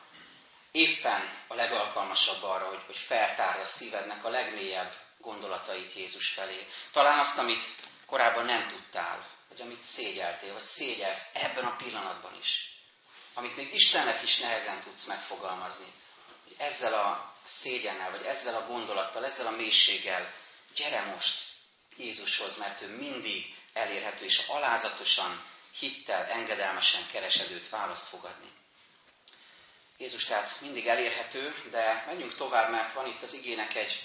Éppen 0.71 1.43
a 1.47 1.55
legalkalmasabb 1.55 2.43
arra, 2.43 2.67
hogy, 2.67 2.83
hogy 2.85 2.97
feltárja 2.97 3.65
szívednek 3.65 4.25
a 4.25 4.29
legmélyebb 4.29 4.93
gondolatait 5.17 5.93
Jézus 5.93 6.29
felé. 6.29 6.67
Talán 6.91 7.19
azt, 7.19 7.37
amit 7.37 7.65
korábban 8.05 8.45
nem 8.45 8.67
tudtál, 8.67 9.27
vagy 9.49 9.61
amit 9.61 9.81
szégyeltél, 9.81 10.53
vagy 10.53 10.61
szégyelsz 10.61 11.29
ebben 11.33 11.65
a 11.65 11.75
pillanatban 11.75 12.37
is. 12.39 12.78
Amit 13.39 13.55
még 13.55 13.73
Istennek 13.73 14.23
is 14.23 14.39
nehezen 14.39 14.81
tudsz 14.81 15.05
megfogalmazni. 15.05 15.85
Hogy 16.43 16.55
ezzel 16.57 16.93
a 16.93 17.35
szégyennel, 17.43 18.11
vagy 18.11 18.25
ezzel 18.25 18.55
a 18.55 18.67
gondolattal, 18.67 19.25
ezzel 19.25 19.47
a 19.47 19.55
mélységgel 19.55 20.33
gyere 20.75 21.01
most 21.01 21.41
Jézushoz, 21.97 22.57
mert 22.57 22.81
ő 22.81 22.97
mindig 22.97 23.55
elérhető, 23.73 24.25
és 24.25 24.47
alázatosan, 24.47 25.45
hittel, 25.79 26.25
engedelmesen 26.25 27.07
keresedőt 27.11 27.69
választ 27.69 28.07
fogadni. 28.07 28.49
Jézus 29.97 30.25
tehát 30.25 30.61
mindig 30.61 30.87
elérhető, 30.87 31.55
de 31.71 32.03
menjünk 32.07 32.35
tovább, 32.35 32.71
mert 32.71 32.93
van 32.93 33.07
itt 33.07 33.21
az 33.21 33.33
igének 33.33 33.75
egy 33.75 34.03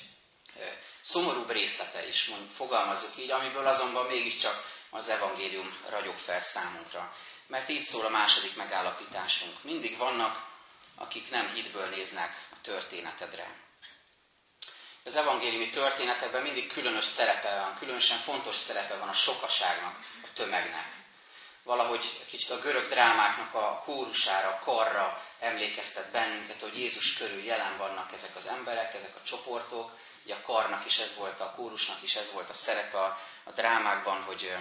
szomorúbb 1.01 1.51
részlete 1.51 2.07
is, 2.07 2.27
mond, 2.27 2.51
fogalmazzuk 2.51 3.17
így, 3.17 3.31
amiből 3.31 3.67
azonban 3.67 4.07
mégiscsak 4.07 4.65
az 4.91 5.09
evangélium 5.09 5.79
ragyog 5.89 6.17
fel 6.17 6.41
számunkra. 6.41 7.15
Mert 7.47 7.69
így 7.69 7.83
szól 7.83 8.05
a 8.05 8.09
második 8.09 8.57
megállapításunk. 8.57 9.63
Mindig 9.63 9.99
vannak, 9.99 10.47
akik 10.97 11.31
nem 11.31 11.49
hitből 11.49 11.89
néznek 11.89 12.49
a 12.51 12.61
történetedre. 12.63 13.63
Az 15.05 15.17
evangéliumi 15.17 15.71
történetekben 15.71 16.43
mindig 16.43 16.73
különös 16.73 17.05
szerepe 17.05 17.59
van, 17.59 17.77
különösen 17.79 18.19
fontos 18.19 18.55
szerepe 18.55 18.97
van 18.97 19.09
a 19.09 19.13
sokaságnak, 19.13 19.99
a 20.23 20.29
tömegnek. 20.35 21.03
Valahogy 21.63 22.25
kicsit 22.27 22.51
a 22.51 22.59
görög 22.59 22.89
drámáknak 22.89 23.55
a 23.55 23.83
kórusára, 23.85 24.49
a 24.49 24.59
karra 24.59 25.23
emlékeztet 25.41 26.11
bennünket, 26.11 26.61
hogy 26.61 26.79
Jézus 26.79 27.17
körül 27.17 27.43
jelen 27.45 27.77
vannak 27.77 28.13
ezek 28.13 28.37
az 28.37 28.47
emberek, 28.47 28.95
ezek 28.95 29.15
a 29.17 29.25
csoportok. 29.25 29.91
Ugye 30.25 30.35
a 30.35 30.43
karnak 30.43 30.85
is 30.87 30.99
ez 30.99 31.17
volt, 31.17 31.41
a 31.41 31.53
kórusnak 31.57 32.03
is 32.03 32.17
ez 32.17 32.33
volt 32.33 32.51
a 32.51 32.55
szerepe 32.55 32.99
a, 32.99 33.19
a 33.45 33.51
drámákban, 33.51 34.23
hogy 34.23 34.57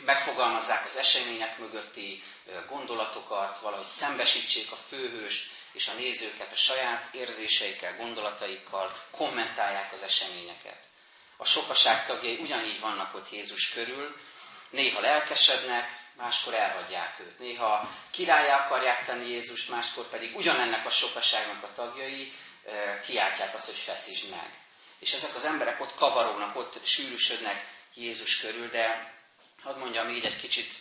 megfogalmazzák 0.00 0.84
az 0.84 0.96
események 0.96 1.58
mögötti 1.58 2.22
gondolatokat, 2.68 3.58
valahogy 3.58 3.84
szembesítsék 3.84 4.72
a 4.72 4.76
főhőst 4.76 5.50
és 5.72 5.88
a 5.88 5.94
nézőket 5.94 6.52
a 6.52 6.56
saját 6.56 7.14
érzéseikkel, 7.14 7.96
gondolataikkal, 7.96 8.92
kommentálják 9.10 9.92
az 9.92 10.02
eseményeket. 10.02 10.78
A 11.36 11.44
sokaság 11.44 12.06
tagjai 12.06 12.36
ugyanígy 12.36 12.80
vannak 12.80 13.14
ott 13.14 13.30
Jézus 13.30 13.72
körül, 13.72 14.16
néha 14.70 15.00
lelkesednek, 15.00 16.02
máskor 16.16 16.54
elhagyják 16.54 17.20
őt. 17.20 17.38
Néha 17.38 17.90
királyá 18.10 18.64
akarják 18.64 19.04
tenni 19.04 19.28
Jézust, 19.28 19.70
máskor 19.70 20.08
pedig 20.08 20.36
ugyanennek 20.36 20.86
a 20.86 20.90
sokaságnak 20.90 21.62
a 21.62 21.72
tagjai 21.72 22.32
kiáltják 23.06 23.54
azt, 23.54 23.66
hogy 23.66 23.78
feszítsd 23.78 24.30
meg. 24.30 24.58
És 24.98 25.12
ezek 25.12 25.34
az 25.34 25.44
emberek 25.44 25.80
ott 25.80 25.94
kavarónak, 25.94 26.56
ott 26.56 26.84
sűrűsödnek 26.84 27.66
Jézus 27.94 28.40
körül, 28.40 28.68
de 28.68 29.13
hadd 29.64 29.78
mondjam 29.78 30.08
így 30.08 30.24
egy 30.24 30.36
kicsit, 30.36 30.74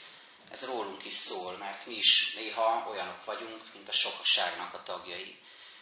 ez 0.51 0.65
rólunk 0.65 1.05
is 1.05 1.13
szól, 1.13 1.57
mert 1.57 1.85
mi 1.85 1.95
is 1.95 2.33
néha 2.33 2.85
olyanok 2.89 3.25
vagyunk, 3.25 3.61
mint 3.73 3.87
a 3.87 3.91
sokaságnak 3.91 4.73
a 4.73 4.83
tagjai. 4.83 5.39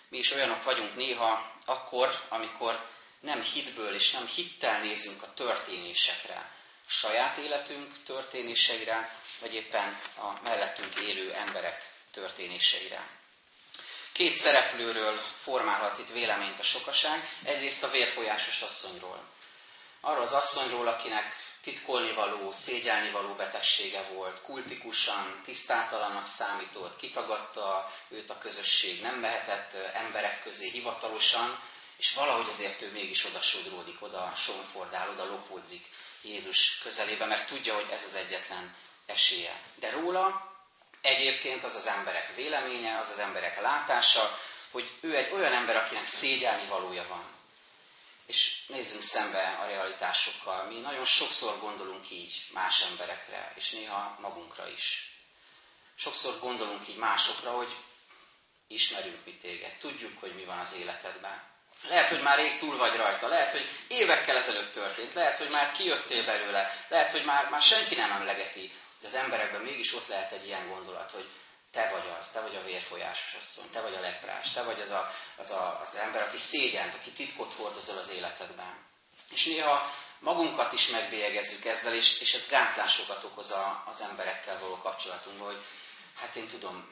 Mi 0.10 0.18
is 0.18 0.32
olyanok 0.32 0.64
vagyunk 0.64 0.96
néha 0.96 1.56
akkor, 1.66 2.26
amikor 2.30 2.90
nem 3.20 3.42
hitből 3.42 3.94
és 3.94 4.12
nem 4.12 4.26
hittel 4.26 4.80
nézünk 4.82 5.24
a 5.24 5.34
történésekre, 5.34 6.52
a 6.86 6.90
saját 6.90 7.38
életünk 7.38 8.04
történéseire, 8.04 9.16
vagy 9.40 9.54
éppen 9.54 10.00
a 10.18 10.42
mellettünk 10.44 10.96
élő 10.96 11.34
emberek 11.34 11.92
történéseire. 12.12 13.20
Két 14.12 14.36
szereplőről 14.36 15.20
formálhat 15.20 15.98
itt 16.00 16.10
véleményt 16.10 16.60
a 16.60 16.64
sokaság. 16.64 17.30
Egyrészt 17.44 17.84
a 17.84 17.90
vérfolyásos 17.90 18.62
asszonyról. 18.62 19.24
Arról 20.02 20.22
az 20.22 20.34
asszonyról, 20.34 20.88
akinek 20.88 21.36
titkolnivaló, 21.62 22.52
szégyelnivaló 22.52 23.34
betegsége 23.34 24.08
volt, 24.14 24.42
kultikusan, 24.42 25.42
tisztátalannak 25.46 26.26
számított, 26.26 26.98
kitagadta 26.98 27.92
őt 28.10 28.30
a 28.30 28.38
közösség, 28.38 29.02
nem 29.02 29.20
mehetett 29.20 29.74
emberek 29.94 30.44
közé 30.44 30.70
hivatalosan, 30.70 31.60
és 31.98 32.14
valahogy 32.14 32.48
azért 32.48 32.82
ő 32.82 32.92
mégis 32.92 33.26
oda 33.26 33.40
sodródik, 33.40 34.02
oda 34.02 34.34
sonfordál, 34.36 35.10
oda 35.10 35.26
lopódzik 35.26 35.86
Jézus 36.22 36.80
közelébe, 36.84 37.26
mert 37.26 37.48
tudja, 37.48 37.74
hogy 37.74 37.90
ez 37.90 38.04
az 38.06 38.16
egyetlen 38.16 38.76
esélye. 39.06 39.62
De 39.76 39.90
róla 39.90 40.52
egyébként 41.02 41.64
az 41.64 41.76
az 41.76 41.88
emberek 41.88 42.36
véleménye, 42.36 42.98
az 42.98 43.10
az 43.10 43.20
emberek 43.20 43.62
látása, 43.62 44.38
hogy 44.72 44.90
ő 45.02 45.16
egy 45.16 45.34
olyan 45.34 45.54
ember, 45.54 45.76
akinek 45.76 46.06
szégyelni 46.06 46.68
valója 46.68 47.06
van. 47.08 47.41
És 48.32 48.62
nézzünk 48.68 49.02
szembe 49.02 49.58
a 49.62 49.66
realitásokkal. 49.66 50.66
Mi 50.66 50.80
nagyon 50.80 51.06
sokszor 51.06 51.60
gondolunk 51.60 52.10
így 52.10 52.34
más 52.54 52.82
emberekre, 52.82 53.54
és 53.56 53.72
néha 53.72 54.18
magunkra 54.22 54.68
is. 54.68 55.12
Sokszor 55.96 56.40
gondolunk 56.40 56.88
így 56.88 56.98
másokra, 56.98 57.52
hogy 57.52 57.76
ismerünk 58.68 59.26
mi 59.26 59.38
téged, 59.38 59.78
tudjuk, 59.78 60.20
hogy 60.20 60.36
mi 60.36 60.46
van 60.46 60.60
az 60.60 60.76
életedben. 60.80 61.44
Lehet, 61.84 62.10
hogy 62.10 62.22
már 62.22 62.38
rég 62.38 62.58
túl 62.58 62.78
vagy 62.78 62.96
rajta, 62.96 63.28
lehet, 63.28 63.52
hogy 63.52 63.70
évekkel 63.88 64.38
ezelőtt 64.38 64.72
történt, 64.72 65.14
lehet, 65.14 65.38
hogy 65.38 65.50
már 65.50 65.72
kijöttél 65.72 66.26
belőle, 66.26 66.86
lehet, 66.90 67.12
hogy 67.12 67.26
már, 67.26 67.50
már 67.50 67.62
senki 67.62 67.96
nem 67.96 68.12
emlegeti, 68.12 68.72
de 69.02 69.08
az 69.08 69.16
emberekben 69.16 69.62
mégis 69.62 69.94
ott 69.94 70.08
lehet 70.08 70.32
egy 70.32 70.46
ilyen 70.46 70.70
gondolat, 70.70 71.12
hogy 71.12 71.30
te 71.72 71.90
vagy 71.90 72.10
az, 72.20 72.32
te 72.32 72.42
vagy 72.42 72.56
a 72.56 72.64
vérfolyásos 72.64 73.34
asszony, 73.34 73.70
te 73.72 73.82
vagy 73.82 73.94
a 73.94 74.00
leprás, 74.00 74.52
te 74.52 74.64
vagy 74.64 74.80
az, 74.80 74.90
a, 74.90 75.12
az, 75.38 75.52
a, 75.52 75.80
az 75.82 75.96
ember, 75.96 76.22
aki 76.22 76.38
szégyent, 76.38 76.94
aki 76.94 77.12
titkot 77.12 77.54
hordozol 77.54 77.98
az 77.98 78.10
életedben. 78.10 78.86
És 79.30 79.46
néha 79.46 79.92
magunkat 80.20 80.74
is 80.74 80.88
megbélyegezzük 80.88 81.66
ezzel, 81.66 81.96
és, 81.96 82.20
és 82.20 82.34
ez 82.34 82.48
gátlásokat 82.48 83.24
okoz 83.24 83.52
a, 83.52 83.84
az 83.88 84.02
emberekkel 84.02 84.60
való 84.60 84.78
kapcsolatunkban, 84.78 85.48
hogy 85.48 85.64
hát 86.16 86.36
én 86.36 86.48
tudom 86.48 86.90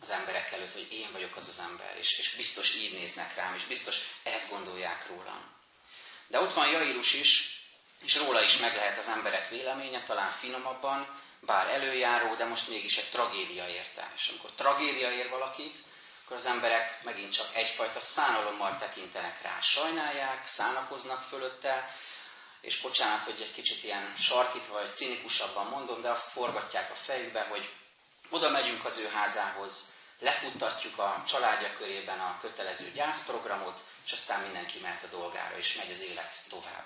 az 0.00 0.10
emberek 0.10 0.52
előtt, 0.52 0.72
hogy 0.72 0.92
én 0.92 1.12
vagyok 1.12 1.36
az 1.36 1.48
az 1.48 1.58
ember, 1.58 1.96
és, 1.96 2.18
és 2.18 2.34
biztos 2.36 2.74
így 2.74 2.92
néznek 2.92 3.34
rám, 3.34 3.54
és 3.54 3.64
biztos 3.64 4.00
ezt 4.22 4.50
gondolják 4.50 5.06
rólam. 5.06 5.54
De 6.26 6.40
ott 6.40 6.52
van 6.52 6.68
Jairus 6.68 7.14
is, 7.14 7.62
és 8.02 8.16
róla 8.16 8.42
is 8.42 8.56
meg 8.56 8.74
lehet 8.74 8.98
az 8.98 9.08
emberek 9.08 9.48
véleménye, 9.48 10.02
talán 10.02 10.30
finomabban, 10.30 11.22
bár 11.44 11.68
előjáró, 11.68 12.34
de 12.34 12.44
most 12.44 12.68
mégis 12.68 12.98
egy 12.98 13.10
tragédia 13.10 13.68
érte. 13.68 14.12
És 14.14 14.28
amikor 14.28 14.50
tragédia 14.50 15.10
ér 15.10 15.28
valakit, 15.28 15.76
akkor 16.24 16.36
az 16.36 16.46
emberek 16.46 17.04
megint 17.04 17.32
csak 17.32 17.54
egyfajta 17.54 18.00
szánalommal 18.00 18.76
tekintenek 18.78 19.42
rá, 19.42 19.60
sajnálják, 19.60 20.46
szánakoznak 20.46 21.22
fölötte, 21.22 21.90
és 22.60 22.80
bocsánat, 22.80 23.24
hogy 23.24 23.40
egy 23.40 23.52
kicsit 23.52 23.84
ilyen 23.84 24.14
sarkít 24.18 24.66
vagy 24.66 24.94
cinikusabban 24.94 25.66
mondom, 25.66 26.00
de 26.00 26.10
azt 26.10 26.30
forgatják 26.30 26.90
a 26.90 26.94
fejükbe, 26.94 27.42
hogy 27.42 27.70
oda 28.30 28.50
megyünk 28.50 28.84
az 28.84 28.98
ő 28.98 29.08
házához, 29.08 29.92
lefuttatjuk 30.18 30.98
a 30.98 31.22
családja 31.28 31.76
körében 31.76 32.20
a 32.20 32.38
kötelező 32.40 32.90
gyászprogramot, 32.90 33.80
és 34.04 34.12
aztán 34.12 34.40
mindenki 34.40 34.78
mehet 34.80 35.02
a 35.02 35.06
dolgára, 35.16 35.56
és 35.56 35.74
megy 35.74 35.90
az 35.90 36.00
élet 36.00 36.34
tovább 36.48 36.84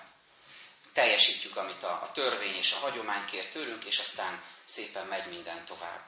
teljesítjük, 0.93 1.55
amit 1.55 1.83
a, 1.83 2.01
a 2.01 2.11
törvény 2.11 2.55
és 2.55 2.71
a 2.71 2.77
hagyomány 2.77 3.25
kér 3.25 3.47
tőlünk, 3.47 3.85
és 3.85 3.99
aztán 3.99 4.43
szépen 4.63 5.05
megy 5.05 5.27
minden 5.27 5.65
tovább. 5.65 6.01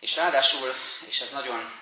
És 0.00 0.16
ráadásul, 0.16 0.74
és 1.06 1.20
ez 1.20 1.30
nagyon 1.30 1.80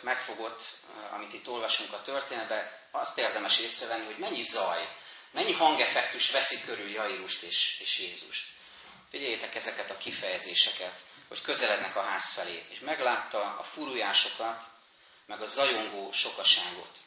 megfogott, 0.00 0.62
amit 1.10 1.32
itt 1.32 1.48
olvasunk 1.48 1.92
a 1.92 2.02
történetben, 2.02 2.70
azt 2.90 3.18
érdemes 3.18 3.58
észrevenni, 3.58 4.04
hogy 4.04 4.18
mennyi 4.18 4.42
zaj, 4.42 4.88
mennyi 5.30 5.52
hangeffektus 5.52 6.30
veszi 6.30 6.64
körül 6.64 6.90
Jairust 6.90 7.42
és, 7.42 7.80
és 7.80 7.98
Jézust. 7.98 8.48
Figyeljétek 9.10 9.54
ezeket 9.54 9.90
a 9.90 9.98
kifejezéseket, 9.98 10.94
hogy 11.28 11.42
közelednek 11.42 11.96
a 11.96 12.02
ház 12.02 12.32
felé, 12.32 12.66
és 12.70 12.78
meglátta 12.78 13.56
a 13.58 13.62
furujásokat, 13.62 14.64
meg 15.26 15.40
a 15.40 15.44
zajongó 15.44 16.12
sokaságot. 16.12 16.98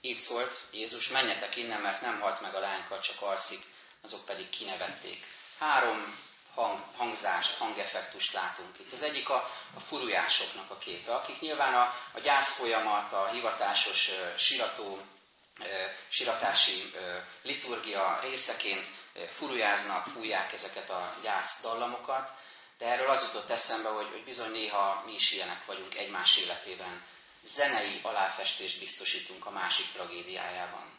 Így 0.00 0.18
szólt 0.18 0.56
Jézus, 0.72 1.08
menjetek 1.08 1.56
innen, 1.56 1.80
mert 1.80 2.00
nem 2.00 2.20
halt 2.20 2.40
meg 2.40 2.54
a 2.54 2.60
lányka, 2.60 3.00
csak 3.00 3.22
alszik, 3.22 3.60
azok 4.02 4.24
pedig 4.24 4.48
kinevették. 4.48 5.26
Három 5.58 6.18
hang, 6.54 6.84
hangzást, 6.96 7.56
hangeffektust 7.56 8.32
látunk 8.32 8.78
itt. 8.78 8.92
Az 8.92 9.02
egyik 9.02 9.28
a, 9.28 9.50
a 9.74 9.80
furujásoknak 9.80 10.70
a 10.70 10.78
képe, 10.78 11.14
akik 11.14 11.40
nyilván 11.40 11.74
a, 11.74 11.94
a 12.12 12.20
gyász 12.20 12.58
folyamat, 12.58 13.12
a 13.12 13.28
hivatásos 13.28 14.08
uh, 14.08 14.36
sirató, 14.36 14.94
uh, 14.94 15.66
siratási 16.08 16.90
uh, 16.94 17.00
liturgia 17.42 18.18
részeként 18.22 18.86
uh, 19.14 19.22
furujáznak, 19.22 20.06
fújják 20.06 20.52
ezeket 20.52 20.90
a 20.90 21.14
gyász 21.22 21.62
dallamokat, 21.62 22.30
de 22.78 22.86
erről 22.86 23.10
az 23.10 23.26
jutott 23.26 23.50
eszembe, 23.50 23.88
hogy, 23.88 24.08
hogy 24.10 24.24
bizony 24.24 24.50
néha 24.50 25.02
mi 25.06 25.12
is 25.12 25.32
ilyenek 25.32 25.64
vagyunk 25.66 25.94
egymás 25.94 26.36
életében. 26.36 27.02
Zenei 27.42 28.00
aláfestést 28.02 28.78
biztosítunk 28.78 29.46
a 29.46 29.50
másik 29.50 29.90
tragédiájában, 29.92 30.98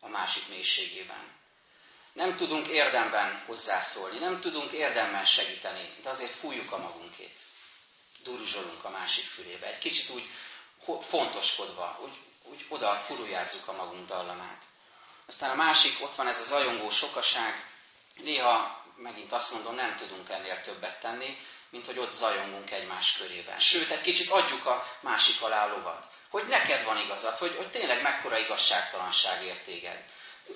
a 0.00 0.08
másik 0.08 0.48
mélységében. 0.48 1.32
Nem 2.12 2.36
tudunk 2.36 2.68
érdemben 2.68 3.42
hozzászólni, 3.46 4.18
nem 4.18 4.40
tudunk 4.40 4.72
érdemben 4.72 5.24
segíteni, 5.24 5.94
de 6.02 6.08
azért 6.08 6.30
fújjuk 6.30 6.72
a 6.72 6.78
magunkét. 6.78 7.38
Duruzsolunk 8.22 8.84
a 8.84 8.90
másik 8.90 9.24
fülébe. 9.24 9.66
Egy 9.66 9.78
kicsit 9.78 10.10
úgy 10.10 10.28
fontoskodva, 11.08 11.98
úgy, 12.02 12.12
úgy 12.42 12.66
oda 12.68 13.00
furujázzuk 13.00 13.68
a 13.68 13.72
magunk 13.72 14.08
dallamát. 14.08 14.62
Aztán 15.26 15.50
a 15.50 15.54
másik, 15.54 16.02
ott 16.02 16.14
van 16.14 16.26
ez 16.26 16.40
a 16.40 16.44
zajongó 16.44 16.90
sokaság. 16.90 17.70
Néha 18.14 18.84
megint 18.96 19.32
azt 19.32 19.52
mondom, 19.52 19.74
nem 19.74 19.96
tudunk 19.96 20.28
ennél 20.28 20.60
többet 20.60 21.00
tenni, 21.00 21.36
mint 21.70 21.86
hogy 21.86 21.98
ott 21.98 22.10
zajongunk 22.10 22.70
egymás 22.70 23.16
körében. 23.16 23.58
Sőt, 23.58 23.90
egy 23.90 24.00
kicsit 24.00 24.30
adjuk 24.30 24.66
a 24.66 24.86
másik 25.00 25.42
alá 25.42 25.66
lovat. 25.66 26.06
Hogy 26.30 26.46
neked 26.46 26.84
van 26.84 26.98
igazad, 26.98 27.36
hogy, 27.36 27.56
hogy 27.56 27.70
tényleg 27.70 28.02
mekkora 28.02 28.38
igazságtalanság 28.38 29.44
értéged. 29.44 30.04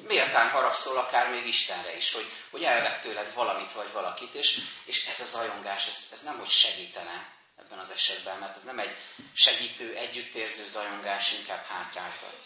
Méltán 0.07 0.51
haragszol 0.51 0.99
akár 0.99 1.31
még 1.31 1.47
Istenre 1.47 1.97
is, 1.97 2.13
hogy, 2.13 2.33
hogy 2.51 2.63
elvett 2.63 3.01
tőled 3.01 3.35
valamit 3.35 3.73
vagy 3.73 3.93
valakit, 3.93 4.35
és, 4.35 4.61
és 4.85 5.07
ez 5.07 5.21
a 5.21 5.25
zajongás, 5.25 5.87
ez, 5.87 6.09
ez 6.13 6.23
nem 6.23 6.39
hogy 6.39 6.49
segítene 6.49 7.37
ebben 7.57 7.79
az 7.79 7.91
esetben, 7.91 8.39
mert 8.39 8.57
ez 8.57 8.63
nem 8.63 8.79
egy 8.79 8.97
segítő, 9.35 9.97
együttérző 9.97 10.69
zajongás, 10.69 11.33
inkább 11.33 11.65
hátráltat. 11.65 12.43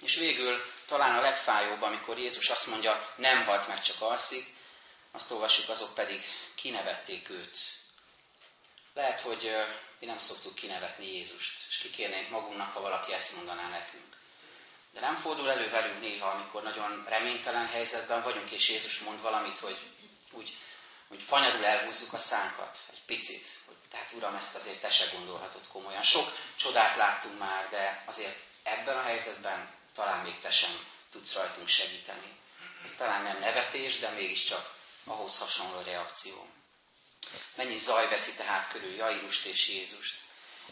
És 0.00 0.14
végül 0.14 0.64
talán 0.86 1.16
a 1.16 1.20
legfájóbb, 1.20 1.82
amikor 1.82 2.18
Jézus 2.18 2.48
azt 2.48 2.66
mondja, 2.66 3.12
nem 3.16 3.44
halt 3.44 3.68
meg, 3.68 3.82
csak 3.82 4.00
alszik, 4.00 4.46
azt 5.12 5.30
olvassuk, 5.30 5.68
azok 5.68 5.94
pedig 5.94 6.24
kinevették 6.54 7.30
őt. 7.30 7.56
Lehet, 8.94 9.20
hogy 9.20 9.50
mi 10.00 10.06
nem 10.06 10.18
szoktuk 10.18 10.54
kinevetni 10.54 11.06
Jézust, 11.06 11.60
és 11.68 11.78
kikérnénk 11.78 12.30
magunknak, 12.30 12.72
ha 12.72 12.80
valaki 12.80 13.12
ezt 13.12 13.36
mondaná 13.36 13.68
nekünk. 13.68 14.16
De 14.92 15.00
nem 15.00 15.16
fordul 15.16 15.50
elő 15.50 15.70
velünk 15.70 16.00
néha, 16.00 16.28
amikor 16.28 16.62
nagyon 16.62 17.04
reménytelen 17.08 17.66
helyzetben 17.66 18.22
vagyunk, 18.22 18.50
és 18.50 18.68
Jézus 18.68 18.98
mond 18.98 19.20
valamit, 19.20 19.58
hogy 19.58 19.78
úgy, 20.32 20.56
úgy 21.08 21.22
fanyarul 21.22 21.64
elhúzzuk 21.64 22.12
a 22.12 22.16
szánkat 22.16 22.78
egy 22.90 23.02
picit. 23.06 23.46
Hogy, 23.66 23.76
tehát 23.90 24.12
Uram, 24.12 24.34
ezt 24.34 24.54
azért 24.54 24.80
te 24.80 24.90
se 24.90 25.06
gondolhatod 25.12 25.68
komolyan. 25.68 26.02
Sok 26.02 26.32
csodát 26.56 26.96
láttunk 26.96 27.38
már, 27.38 27.68
de 27.68 28.04
azért 28.06 28.36
ebben 28.62 28.96
a 28.96 29.02
helyzetben 29.02 29.70
talán 29.94 30.24
még 30.24 30.40
te 30.40 30.50
sem 30.50 30.86
tudsz 31.10 31.34
rajtunk 31.34 31.68
segíteni. 31.68 32.36
Ez 32.84 32.94
talán 32.96 33.22
nem 33.22 33.38
nevetés, 33.38 33.98
de 33.98 34.10
mégiscsak 34.10 34.74
ahhoz 35.04 35.38
hasonló 35.38 35.80
reakció. 35.80 36.46
Mennyi 37.54 37.76
zaj 37.76 38.08
veszi 38.08 38.34
tehát 38.36 38.70
körül 38.70 38.94
Jairust 38.94 39.46
és 39.46 39.68
Jézust. 39.68 40.14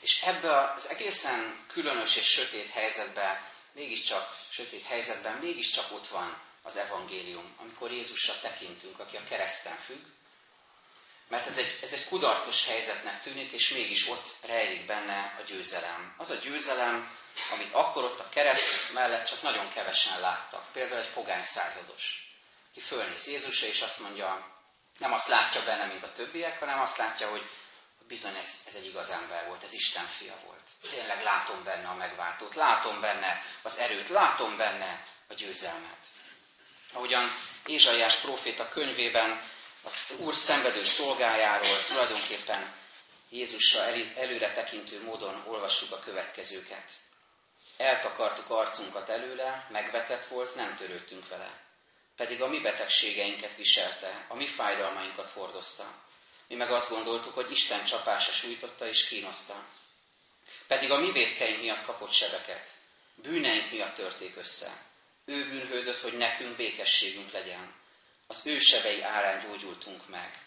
És 0.00 0.22
ebbe 0.22 0.70
az 0.72 0.88
egészen 0.88 1.64
különös 1.68 2.16
és 2.16 2.26
sötét 2.26 2.70
helyzetben, 2.70 3.48
mégiscsak, 3.72 4.38
sötét 4.50 4.84
helyzetben 4.84 5.36
mégiscsak 5.36 5.92
ott 5.92 6.08
van 6.08 6.42
az 6.62 6.76
evangélium, 6.76 7.54
amikor 7.58 7.92
Jézusra 7.92 8.40
tekintünk, 8.40 8.98
aki 8.98 9.16
a 9.16 9.24
kereszten 9.24 9.76
függ, 9.76 10.02
mert 11.28 11.46
ez 11.46 11.58
egy, 11.58 11.78
ez 11.82 11.92
egy 11.92 12.04
kudarcos 12.04 12.66
helyzetnek 12.66 13.20
tűnik, 13.20 13.52
és 13.52 13.68
mégis 13.68 14.08
ott 14.08 14.28
rejlik 14.42 14.86
benne 14.86 15.36
a 15.38 15.42
győzelem. 15.42 16.14
Az 16.18 16.30
a 16.30 16.34
győzelem, 16.34 17.16
amit 17.50 17.72
akkor 17.72 18.04
ott 18.04 18.18
a 18.18 18.28
kereszt 18.28 18.92
mellett 18.92 19.26
csak 19.26 19.42
nagyon 19.42 19.68
kevesen 19.68 20.20
láttak. 20.20 20.72
Például 20.72 21.00
egy 21.00 21.12
pogány 21.12 21.42
százados 21.42 22.30
ki 22.72 22.80
fölnéz 22.80 23.28
Jézusra, 23.28 23.66
és 23.66 23.80
azt 23.80 24.00
mondja, 24.00 24.59
nem 25.00 25.12
azt 25.12 25.28
látja 25.28 25.64
benne, 25.64 25.86
mint 25.86 26.02
a 26.02 26.12
többiek, 26.12 26.58
hanem 26.58 26.80
azt 26.80 26.96
látja, 26.96 27.28
hogy 27.30 27.50
bizony 28.08 28.36
ez, 28.36 28.64
ez 28.68 28.74
egy 28.74 28.86
igaz 28.86 29.10
ember 29.10 29.46
volt, 29.46 29.62
ez 29.62 29.72
Isten 29.72 30.06
fia 30.06 30.34
volt. 30.44 30.60
Tényleg 30.90 31.22
látom 31.22 31.64
benne 31.64 31.88
a 31.88 31.94
megváltót, 31.94 32.54
látom 32.54 33.00
benne 33.00 33.42
az 33.62 33.78
erőt, 33.78 34.08
látom 34.08 34.56
benne 34.56 35.02
a 35.28 35.34
győzelmet. 35.34 35.98
Ahogyan 36.92 37.32
Ézsaiás 37.66 38.16
próféta 38.16 38.68
könyvében 38.68 39.42
az 39.82 40.14
Úr 40.18 40.34
szenvedő 40.34 40.84
szolgájáról 40.84 41.84
tulajdonképpen 41.86 42.74
Jézusra 43.28 43.82
előre 44.16 44.52
tekintő 44.52 45.02
módon 45.04 45.42
olvassuk 45.46 45.92
a 45.92 45.98
következőket. 46.00 46.90
Eltakartuk 47.76 48.50
arcunkat 48.50 49.08
előle, 49.08 49.66
megvetett 49.70 50.26
volt, 50.26 50.54
nem 50.54 50.76
törődtünk 50.76 51.28
vele 51.28 51.68
pedig 52.20 52.42
a 52.42 52.48
mi 52.48 52.60
betegségeinket 52.60 53.56
viselte, 53.56 54.26
a 54.28 54.34
mi 54.34 54.46
fájdalmainkat 54.46 55.30
hordozta. 55.30 55.94
Mi 56.48 56.54
meg 56.54 56.70
azt 56.70 56.90
gondoltuk, 56.90 57.34
hogy 57.34 57.50
Isten 57.50 57.84
csapása 57.84 58.32
sújtotta 58.32 58.86
és 58.86 59.08
kínoszta. 59.08 59.64
Pedig 60.66 60.90
a 60.90 61.00
mi 61.00 61.12
védkeink 61.12 61.60
miatt 61.60 61.84
kapott 61.84 62.10
sebeket, 62.10 62.68
bűneink 63.14 63.70
miatt 63.70 63.94
törték 63.94 64.36
össze. 64.36 64.70
Ő 65.24 65.48
bűnhődött, 65.48 65.98
hogy 66.00 66.12
nekünk 66.12 66.56
békességünk 66.56 67.30
legyen. 67.30 67.74
Az 68.26 68.46
ő 68.46 68.58
sebei 68.58 69.02
árán 69.02 69.46
gyógyultunk 69.46 70.08
meg. 70.08 70.42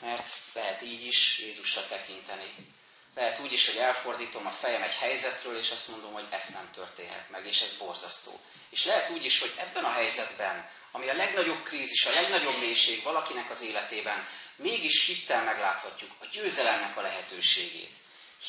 Mert 0.00 0.28
lehet 0.54 0.82
így 0.82 1.04
is 1.04 1.38
Jézusra 1.38 1.86
tekinteni. 1.86 2.54
Lehet 3.14 3.40
úgy 3.40 3.52
is, 3.52 3.66
hogy 3.66 3.76
elfordítom 3.76 4.46
a 4.46 4.50
fejem 4.50 4.82
egy 4.82 4.94
helyzetről, 4.94 5.56
és 5.56 5.70
azt 5.70 5.88
mondom, 5.88 6.12
hogy 6.12 6.26
ez 6.30 6.48
nem 6.48 6.70
történhet 6.70 7.30
meg, 7.30 7.46
és 7.46 7.60
ez 7.60 7.76
borzasztó. 7.76 8.40
És 8.70 8.84
lehet 8.84 9.10
úgy 9.10 9.24
is, 9.24 9.40
hogy 9.40 9.54
ebben 9.56 9.84
a 9.84 9.92
helyzetben, 9.92 10.70
ami 10.92 11.08
a 11.08 11.14
legnagyobb 11.14 11.62
krízis, 11.62 12.06
a 12.06 12.12
legnagyobb 12.12 12.58
mélység 12.58 13.02
valakinek 13.02 13.50
az 13.50 13.62
életében, 13.62 14.26
mégis 14.56 15.06
hittel 15.06 15.44
megláthatjuk 15.44 16.10
a 16.20 16.26
győzelemnek 16.32 16.96
a 16.96 17.00
lehetőségét. 17.00 17.90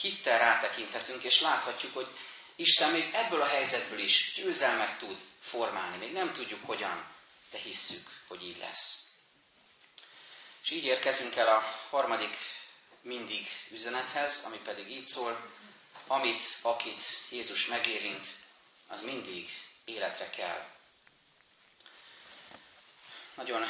Hittel 0.02 0.38
rátekinthetünk, 0.38 1.23
és 1.23 1.41
láthatjuk, 1.41 1.93
hogy 1.93 2.08
Isten 2.56 2.91
még 2.91 3.13
ebből 3.13 3.41
a 3.41 3.47
helyzetből 3.47 3.99
is 3.99 4.34
győzelmet 4.36 4.97
tud 4.97 5.19
formálni. 5.41 5.97
Még 5.97 6.12
nem 6.12 6.34
tudjuk 6.34 6.65
hogyan, 6.65 7.15
de 7.52 7.58
hisszük, 7.58 8.08
hogy 8.28 8.43
így 8.43 8.58
lesz. 8.58 9.08
És 10.63 10.69
így 10.69 10.84
érkezünk 10.84 11.36
el 11.36 11.47
a 11.47 11.60
harmadik 11.89 12.36
mindig 13.04 13.48
üzenethez, 13.72 14.44
ami 14.46 14.58
pedig 14.58 14.89
így 14.89 15.06
szól, 15.06 15.52
amit, 16.08 16.44
akit 16.62 17.04
Jézus 17.30 17.68
megérint, 17.68 18.28
az 18.88 19.04
mindig 19.04 19.50
életre 19.86 20.30
kell. 20.30 20.68
Nagyon 23.36 23.66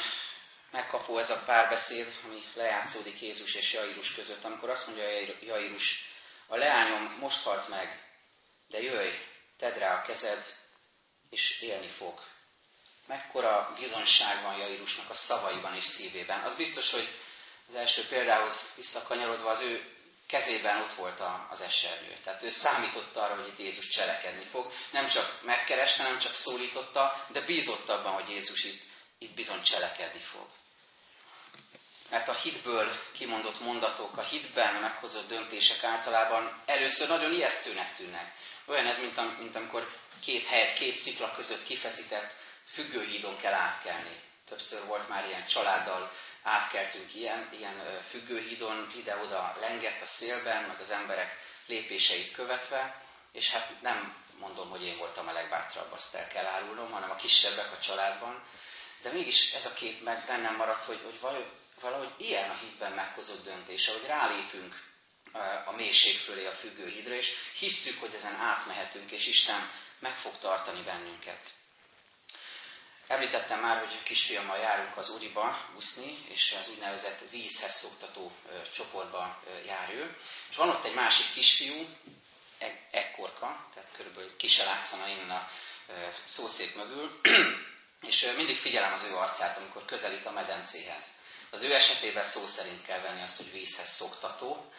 megkapó 0.70 1.18
ez 1.18 1.30
a 1.30 1.42
párbeszéd, 1.44 2.20
ami 2.24 2.42
lejátszódik 2.54 3.20
Jézus 3.20 3.54
és 3.54 3.72
Jairus 3.72 4.14
között, 4.14 4.44
amikor 4.44 4.70
azt 4.70 4.86
mondja 4.86 5.08
Jairus, 5.40 6.12
a 6.46 6.56
leányom 6.56 7.16
most 7.18 7.42
halt 7.42 7.68
meg, 7.68 8.04
de 8.68 8.80
jöjj, 8.80 9.14
tedd 9.58 9.78
rá 9.78 9.98
a 9.98 10.02
kezed, 10.02 10.56
és 11.30 11.60
élni 11.60 11.88
fog. 11.88 12.20
Mekkora 13.06 13.74
bizonság 13.78 14.42
van 14.42 14.56
Jairusnak 14.56 15.10
a 15.10 15.14
szavaiban 15.14 15.74
és 15.74 15.84
szívében. 15.84 16.40
Az 16.40 16.54
biztos, 16.56 16.90
hogy 16.90 17.08
az 17.68 17.74
első 17.74 18.06
példához 18.08 18.72
visszakanyarodva 18.76 19.50
az 19.50 19.60
ő 19.60 19.94
kezében 20.26 20.80
ott 20.80 20.92
volt 20.92 21.22
az 21.50 21.60
esernyő. 21.60 22.16
Tehát 22.24 22.42
ő 22.42 22.50
számította 22.50 23.22
arra, 23.22 23.34
hogy 23.34 23.48
itt 23.48 23.58
Jézus 23.58 23.88
cselekedni 23.88 24.44
fog. 24.44 24.72
Nem 24.90 25.06
csak 25.06 25.40
megkereste, 25.42 26.02
nem 26.02 26.18
csak 26.18 26.32
szólította, 26.32 27.26
de 27.28 27.40
bízott 27.40 27.88
abban, 27.88 28.12
hogy 28.12 28.28
Jézus 28.28 28.64
itt, 28.64 28.82
itt 29.18 29.34
bizony 29.34 29.62
cselekedni 29.62 30.20
fog. 30.20 30.46
Mert 32.10 32.28
a 32.28 32.34
hitből 32.34 32.92
kimondott 33.12 33.60
mondatok, 33.60 34.16
a 34.16 34.22
hitben 34.22 34.74
meghozott 34.74 35.28
döntések 35.28 35.84
általában 35.84 36.62
először 36.66 37.08
nagyon 37.08 37.32
ijesztőnek 37.32 37.94
tűnnek. 37.94 38.32
Olyan 38.66 38.86
ez, 38.86 39.00
mint, 39.00 39.18
am, 39.18 39.26
mint 39.26 39.56
amikor 39.56 39.88
két 40.24 40.46
helyet, 40.46 40.78
két 40.78 40.94
szikla 40.94 41.32
között 41.32 41.64
kifeszített 41.64 42.34
függőhídon 42.66 43.36
kell 43.36 43.52
átkelni. 43.52 44.20
Többször 44.46 44.86
volt 44.86 45.08
már 45.08 45.26
ilyen 45.26 45.46
családdal 45.46 46.12
átkeltünk 46.44 47.14
ilyen, 47.14 47.48
ilyen 47.52 48.02
függőhídon, 48.08 48.86
ide-oda 48.96 49.56
lengett 49.60 50.02
a 50.02 50.06
szélben, 50.06 50.64
meg 50.64 50.80
az 50.80 50.90
emberek 50.90 51.38
lépéseit 51.66 52.32
követve, 52.32 53.02
és 53.32 53.50
hát 53.50 53.80
nem 53.82 54.16
mondom, 54.38 54.70
hogy 54.70 54.82
én 54.82 54.96
voltam 54.96 55.28
a 55.28 55.32
legbátrabb, 55.32 55.92
azt 55.92 56.14
el 56.14 56.28
kell 56.28 56.46
árulnom, 56.46 56.90
hanem 56.90 57.10
a 57.10 57.16
kisebbek 57.16 57.72
a 57.72 57.78
családban, 57.78 58.44
de 59.02 59.12
mégis 59.12 59.52
ez 59.52 59.66
a 59.66 59.72
kép 59.74 60.02
meg 60.02 60.24
bennem 60.26 60.56
maradt, 60.56 60.84
hogy, 60.84 61.00
hogy 61.04 61.20
valahogy, 61.80 62.12
ilyen 62.16 62.50
a 62.50 62.56
hitben 62.56 62.92
meghozott 62.92 63.44
döntés, 63.44 63.88
hogy 63.88 64.06
rálépünk 64.06 64.92
a 65.64 65.72
mélység 65.72 66.18
fölé 66.18 66.46
a 66.46 66.52
függőhídra, 66.52 67.14
és 67.14 67.32
hisszük, 67.58 68.00
hogy 68.00 68.14
ezen 68.14 68.34
átmehetünk, 68.34 69.10
és 69.10 69.26
Isten 69.26 69.70
meg 69.98 70.16
fog 70.16 70.38
tartani 70.38 70.82
bennünket. 70.82 71.50
Említettem 73.06 73.60
már, 73.60 73.78
hogy 73.78 74.02
kisfiammal 74.02 74.58
járunk 74.58 74.96
az 74.96 75.08
Uriba 75.08 75.58
úszni, 75.76 76.24
és 76.28 76.56
az 76.60 76.68
úgynevezett 76.68 77.30
vízhez 77.30 77.72
szoktató 77.72 78.32
csoportba 78.74 79.42
jár 79.66 79.90
ő. 79.90 80.16
És 80.50 80.56
van 80.56 80.68
ott 80.68 80.84
egy 80.84 80.94
másik 80.94 81.32
kisfiú, 81.32 81.88
e- 82.58 82.88
ekkorka, 82.90 83.66
tehát 83.74 83.90
körülbelül 83.96 84.36
ki 84.36 84.48
látszana 84.64 85.08
innen 85.08 85.30
a 85.30 85.48
szószék 86.24 86.74
mögül, 86.74 87.20
és 88.10 88.32
mindig 88.36 88.56
figyelem 88.56 88.92
az 88.92 89.04
ő 89.04 89.14
arcát, 89.16 89.56
amikor 89.56 89.84
közelít 89.84 90.26
a 90.26 90.30
medencéhez. 90.30 91.06
Az 91.50 91.62
ő 91.62 91.74
esetében 91.74 92.24
szó 92.24 92.46
szerint 92.46 92.84
kell 92.86 93.00
venni 93.00 93.22
azt, 93.22 93.36
hogy 93.36 93.52
vízhez 93.52 93.88
szoktató, 93.88 94.72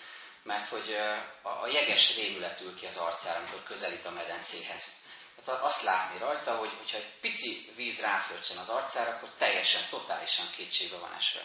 mert 0.44 0.68
hogy 0.68 0.94
a 1.42 1.68
jeges 1.68 2.16
rémület 2.16 2.62
ül 2.62 2.76
ki 2.76 2.86
az 2.86 2.98
arcára, 2.98 3.40
amikor 3.40 3.64
közelít 3.64 4.06
a 4.06 4.12
medencéhez. 4.12 5.04
Tehát 5.44 5.64
azt 5.64 5.84
látni 5.84 6.20
rajta, 6.20 6.56
hogy 6.56 6.72
hogyha 6.78 6.98
egy 6.98 7.14
pici 7.22 7.72
víz 7.76 8.02
ráfölcsen 8.02 8.58
az 8.58 8.70
arcára, 8.70 9.12
akkor 9.12 9.30
teljesen, 9.38 9.88
totálisan 9.90 10.50
kétségbe 10.56 10.98
van 10.98 11.14
esve. 11.14 11.42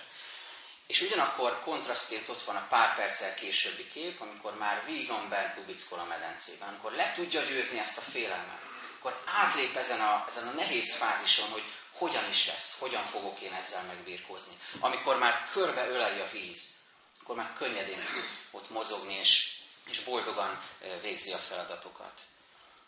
És 0.87 1.01
ugyanakkor 1.01 1.61
kontrasztként 1.63 2.29
ott 2.29 2.43
van 2.43 2.57
a 2.57 2.67
pár 2.69 2.97
perccel 2.97 3.35
későbbi 3.35 3.89
kép, 3.89 4.21
amikor 4.21 4.55
már 4.55 4.85
vígan 4.85 5.29
bent 5.29 5.57
lubickol 5.57 5.99
a 5.99 6.05
medencében, 6.05 6.69
amikor 6.69 6.93
le 6.93 7.13
tudja 7.13 7.43
győzni 7.43 7.79
ezt 7.79 7.99
a 7.99 8.11
félelmet, 8.11 8.61
akkor 8.99 9.23
átlép 9.27 9.77
ezen 9.77 10.01
a, 10.01 10.25
ezen 10.29 10.49
a 10.49 10.53
nehéz 10.53 10.97
fázison, 10.97 11.51
hogy 11.51 11.65
hogyan 11.93 12.29
is 12.29 12.47
lesz, 12.47 12.79
hogyan 12.79 13.05
fogok 13.05 13.41
én 13.41 13.53
ezzel 13.53 13.83
megbírkozni. 13.83 14.55
Amikor 14.81 15.19
már 15.19 15.49
körbe 15.53 15.89
öleli 15.89 16.21
a 16.21 16.31
víz, 16.31 16.77
akkor 17.23 17.37
már 17.37 17.53
könnyedén 17.53 18.01
tud 18.01 18.25
ott 18.51 18.71
mozogni, 18.71 19.15
és, 19.15 19.59
és 19.87 20.01
boldogan 20.01 20.63
végzi 21.01 21.33
a 21.33 21.39
feladatokat. 21.39 22.21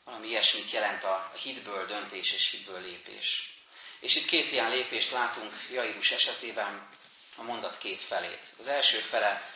Valami 0.05 0.29
ilyesmit 0.29 0.71
jelent 0.71 1.05
a 1.05 1.33
hitből 1.43 1.87
döntés 1.87 2.33
és 2.33 2.51
hitből 2.51 2.81
lépés. 2.81 3.53
És 4.01 4.17
itt 4.17 4.27
két 4.27 4.53
ilyen 4.53 4.71
lépést 4.71 5.11
látunk 5.11 5.53
Jairus 5.71 6.11
esetében, 6.13 6.89
a 7.37 7.43
mondat 7.43 7.79
két 7.79 8.01
felét. 8.01 8.45
Az 8.59 8.67
első 8.67 8.99
fele 8.99 9.51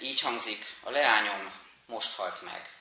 így 0.00 0.20
hangzik, 0.20 0.64
a 0.82 0.90
leányom 0.90 1.52
most 1.86 2.14
halt 2.14 2.42
meg. 2.42 2.72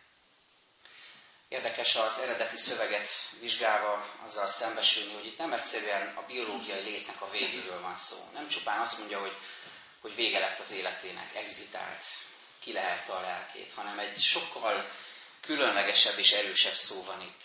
Érdekes 1.47 1.95
az 1.95 2.19
eredeti 2.19 2.57
szöveget 2.57 3.07
vizsgálva 3.39 4.09
azzal 4.23 4.47
szembesülni, 4.47 5.13
hogy 5.13 5.25
itt 5.25 5.37
nem 5.37 5.53
egyszerűen 5.53 6.15
a 6.15 6.25
biológiai 6.25 6.83
létnek 6.83 7.21
a 7.21 7.29
végéről 7.29 7.81
van 7.81 7.95
szó. 7.95 8.17
Nem 8.33 8.47
csupán 8.47 8.79
azt 8.79 8.99
mondja, 8.99 9.19
hogy, 9.19 9.37
hogy 10.01 10.15
vége 10.15 10.39
lett 10.39 10.59
az 10.59 10.71
életének, 10.71 11.35
exitált, 11.35 12.03
kilehelte 12.59 13.13
a 13.13 13.21
lelkét, 13.21 13.73
hanem 13.73 13.99
egy 13.99 14.19
sokkal 14.19 14.89
különlegesebb 15.43 16.17
és 16.17 16.31
erősebb 16.31 16.75
szó 16.75 17.03
van 17.03 17.21
itt. 17.21 17.41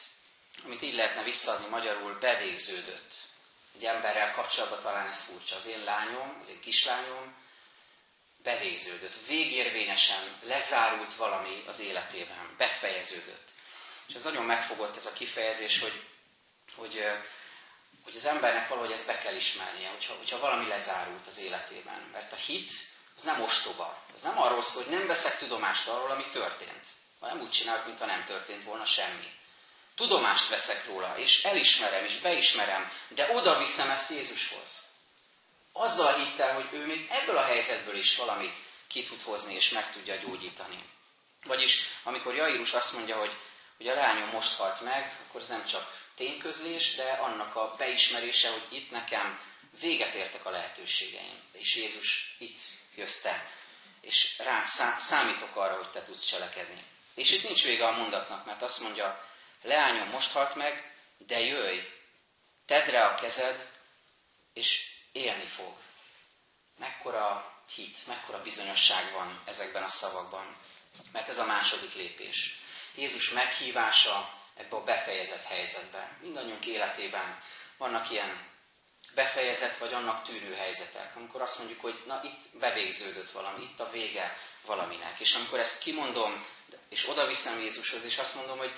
Amit 0.64 0.82
így 0.82 0.94
lehetne 0.94 1.22
visszaadni 1.22 1.68
magyarul, 1.68 2.18
bevégződött. 2.18 3.14
Egy 3.74 3.84
emberrel 3.84 4.32
kapcsolatban 4.32 4.80
talán 4.80 5.06
ez 5.06 5.22
furcsa. 5.24 5.56
Az 5.56 5.66
én 5.66 5.84
lányom, 5.84 6.38
az 6.40 6.48
én 6.48 6.60
kislányom 6.60 7.36
bevégződött. 8.42 9.26
Végérvényesen 9.26 10.38
lezárult 10.42 11.14
valami 11.14 11.62
az 11.66 11.80
életében. 11.80 12.54
Befejeződött. 12.56 13.48
És 14.08 14.14
ez 14.14 14.24
nagyon 14.24 14.44
megfogott 14.44 14.96
ez 14.96 15.06
a 15.06 15.12
kifejezés, 15.12 15.80
hogy, 15.80 16.02
hogy, 16.76 17.04
hogy 18.04 18.16
az 18.16 18.26
embernek 18.26 18.68
valahogy 18.68 18.92
ezt 18.92 19.06
be 19.06 19.18
kell 19.18 19.34
ismernie, 19.34 19.88
hogyha, 19.88 20.14
hogyha 20.14 20.38
valami 20.38 20.68
lezárult 20.68 21.26
az 21.26 21.38
életében. 21.38 22.08
Mert 22.12 22.32
a 22.32 22.36
hit 22.36 22.72
az 23.16 23.22
nem 23.22 23.42
ostoba. 23.42 24.04
Az 24.14 24.22
nem 24.22 24.40
arról 24.40 24.62
szól, 24.62 24.82
hogy 24.82 24.92
nem 24.92 25.06
veszek 25.06 25.38
tudomást 25.38 25.88
arról, 25.88 26.10
ami 26.10 26.28
történt 26.28 26.86
hanem 27.20 27.40
úgy 27.40 27.50
csinálok, 27.50 27.86
mintha 27.86 28.06
nem 28.06 28.24
történt 28.24 28.64
volna 28.64 28.84
semmi. 28.84 29.32
Tudomást 29.94 30.48
veszek 30.48 30.86
róla, 30.86 31.18
és 31.18 31.44
elismerem, 31.44 32.04
és 32.04 32.18
beismerem, 32.18 32.90
de 33.08 33.32
oda 33.32 33.58
viszem 33.58 33.90
ezt 33.90 34.10
Jézushoz. 34.10 34.86
Azzal 35.72 36.24
hittel, 36.24 36.54
hogy 36.54 36.68
ő 36.72 36.86
még 36.86 37.08
ebből 37.10 37.36
a 37.36 37.44
helyzetből 37.44 37.96
is 37.96 38.16
valamit 38.16 38.56
ki 38.86 39.04
tud 39.04 39.22
hozni, 39.22 39.54
és 39.54 39.70
meg 39.70 39.92
tudja 39.92 40.16
gyógyítani. 40.16 40.84
Vagyis, 41.44 41.80
amikor 42.04 42.34
Jairus 42.34 42.72
azt 42.72 42.92
mondja, 42.92 43.16
hogy, 43.16 43.36
hogy 43.76 43.88
a 43.88 43.94
lányom 43.94 44.28
most 44.28 44.56
halt 44.56 44.80
meg, 44.80 45.18
akkor 45.26 45.40
ez 45.40 45.48
nem 45.48 45.64
csak 45.64 46.06
tényközlés, 46.14 46.94
de 46.94 47.10
annak 47.10 47.54
a 47.56 47.74
beismerése, 47.76 48.50
hogy 48.50 48.66
itt 48.70 48.90
nekem 48.90 49.40
véget 49.80 50.14
értek 50.14 50.46
a 50.46 50.50
lehetőségeim. 50.50 51.42
És 51.52 51.76
Jézus 51.76 52.36
itt 52.38 52.58
jössz 52.94 53.20
te, 53.20 53.50
és 54.00 54.38
rá 54.38 54.60
számítok 54.98 55.56
arra, 55.56 55.76
hogy 55.76 55.90
te 55.90 56.02
tudsz 56.02 56.24
cselekedni. 56.24 56.84
És 57.18 57.30
itt 57.30 57.42
nincs 57.42 57.64
vége 57.64 57.86
a 57.86 57.96
mondatnak, 57.96 58.44
mert 58.44 58.62
azt 58.62 58.80
mondja, 58.80 59.24
leányom 59.62 60.08
most 60.08 60.32
halt 60.32 60.54
meg, 60.54 60.94
de 61.18 61.38
jöjj, 61.40 61.80
tedd 62.66 62.90
rá 62.90 63.12
a 63.12 63.14
kezed, 63.14 63.70
és 64.52 64.90
élni 65.12 65.46
fog. 65.46 65.76
Mekkora 66.76 67.54
hit, 67.74 68.06
mekkora 68.06 68.42
bizonyosság 68.42 69.12
van 69.12 69.42
ezekben 69.44 69.82
a 69.82 69.88
szavakban. 69.88 70.56
Mert 71.12 71.28
ez 71.28 71.38
a 71.38 71.46
második 71.46 71.94
lépés. 71.94 72.58
Jézus 72.94 73.30
meghívása 73.30 74.32
ebbe 74.54 74.76
a 74.76 74.84
befejezett 74.84 75.44
helyzetbe. 75.44 76.16
Mindannyiunk 76.20 76.66
életében 76.66 77.42
vannak 77.76 78.10
ilyen 78.10 78.46
befejezett 79.18 79.78
vagy 79.78 79.92
annak 79.92 80.22
tűrő 80.22 80.54
helyzetek, 80.54 81.16
amikor 81.16 81.40
azt 81.40 81.58
mondjuk, 81.58 81.80
hogy 81.80 82.02
na 82.06 82.20
itt 82.22 82.58
bevégződött 82.58 83.30
valami, 83.30 83.62
itt 83.62 83.80
a 83.80 83.90
vége 83.90 84.36
valaminek. 84.66 85.20
És 85.20 85.34
amikor 85.34 85.58
ezt 85.58 85.82
kimondom, 85.82 86.46
és 86.88 87.08
oda 87.08 87.26
viszem 87.26 87.60
Jézushoz, 87.60 88.04
és 88.04 88.18
azt 88.18 88.34
mondom, 88.34 88.58
hogy 88.58 88.72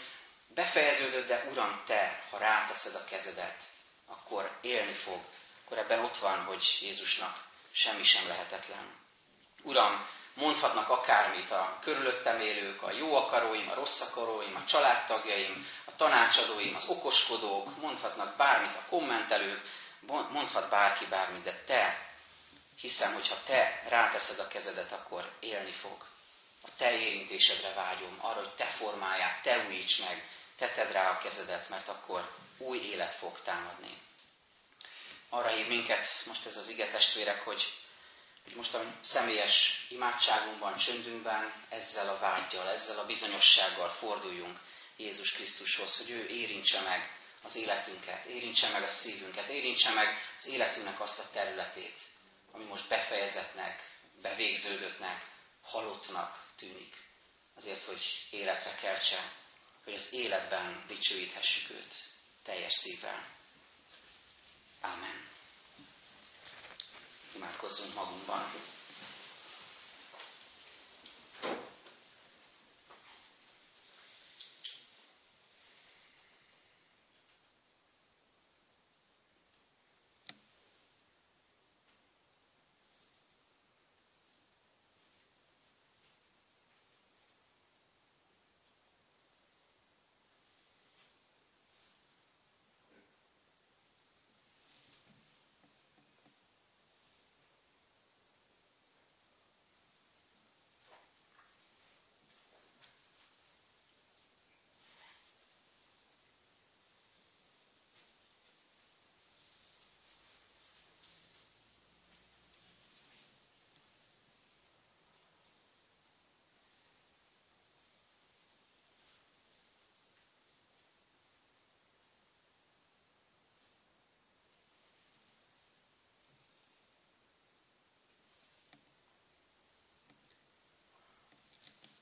befejeződött, 0.54 1.26
de 1.26 1.46
Uram, 1.50 1.82
Te, 1.86 2.24
ha 2.30 2.38
ráteszed 2.38 2.94
a 2.94 3.04
kezedet, 3.04 3.60
akkor 4.06 4.58
élni 4.60 4.92
fog. 4.92 5.20
Akkor 5.64 5.78
ebben 5.78 6.04
ott 6.04 6.16
van, 6.16 6.44
hogy 6.44 6.78
Jézusnak 6.80 7.44
semmi 7.72 8.02
sem 8.02 8.28
lehetetlen. 8.28 8.98
Uram, 9.62 10.06
mondhatnak 10.34 10.88
akármit 10.88 11.50
a 11.50 11.78
körülöttem 11.82 12.40
élők, 12.40 12.82
a 12.82 12.92
jó 12.92 13.14
akaróim, 13.14 13.68
a 13.68 13.74
rossz 13.74 14.10
akaróim, 14.10 14.56
a 14.56 14.64
családtagjaim, 14.64 15.66
a 15.84 15.96
tanácsadóim, 15.96 16.74
az 16.74 16.88
okoskodók, 16.88 17.76
mondhatnak 17.80 18.36
bármit 18.36 18.76
a 18.76 18.86
kommentelők, 18.88 19.62
mondhat 20.06 20.70
bárki 20.70 21.06
bármit, 21.06 21.42
de 21.42 21.62
te, 21.66 22.08
hiszem, 22.80 23.14
hogyha 23.14 23.42
te 23.44 23.82
ráteszed 23.88 24.38
a 24.38 24.48
kezedet, 24.48 24.92
akkor 24.92 25.32
élni 25.40 25.72
fog. 25.72 26.06
A 26.62 26.68
te 26.76 26.92
érintésedre 26.92 27.72
vágyom, 27.72 28.18
arra, 28.20 28.40
hogy 28.40 28.54
te 28.54 28.66
formáját, 28.66 29.42
te 29.42 29.66
újíts 29.66 30.00
meg, 30.00 30.28
te 30.56 30.68
tedd 30.70 30.92
rá 30.92 31.10
a 31.10 31.18
kezedet, 31.18 31.68
mert 31.68 31.88
akkor 31.88 32.34
új 32.58 32.78
élet 32.78 33.14
fog 33.14 33.40
támadni. 33.42 33.98
Arra 35.28 35.48
hív 35.48 35.66
minket 35.66 36.06
most 36.26 36.46
ez 36.46 36.56
az 36.56 36.68
ige 36.68 36.90
testvérek, 36.90 37.40
hogy, 37.40 37.72
most 38.56 38.74
a 38.74 38.82
személyes 39.00 39.86
imádságunkban, 39.88 40.76
csöndünkben 40.76 41.52
ezzel 41.68 42.08
a 42.08 42.18
vágyjal, 42.18 42.68
ezzel 42.68 42.98
a 42.98 43.06
bizonyossággal 43.06 43.88
forduljunk 43.88 44.58
Jézus 44.96 45.32
Krisztushoz, 45.32 45.96
hogy 45.96 46.10
ő 46.10 46.26
érintse 46.26 46.80
meg 46.80 47.19
az 47.42 47.56
életünket, 47.56 48.24
érintse 48.24 48.68
meg 48.68 48.82
a 48.82 48.88
szívünket, 48.88 49.48
érintse 49.48 49.92
meg 49.92 50.18
az 50.38 50.46
életünknek 50.46 51.00
azt 51.00 51.18
a 51.18 51.30
területét, 51.32 51.98
ami 52.52 52.64
most 52.64 52.88
befejezetnek, 52.88 53.98
bevégződöttnek, 54.22 55.28
halottnak 55.60 56.52
tűnik. 56.56 56.96
Azért, 57.56 57.84
hogy 57.84 58.26
életre 58.30 58.74
keltse, 58.74 59.32
hogy 59.84 59.94
az 59.94 60.12
életben 60.12 60.84
dicsőíthessük 60.86 61.70
őt 61.70 61.94
teljes 62.42 62.72
szívvel. 62.72 63.28
Amen. 64.80 65.28
Imádkozzunk 67.34 67.94
magunkban. 67.94 68.52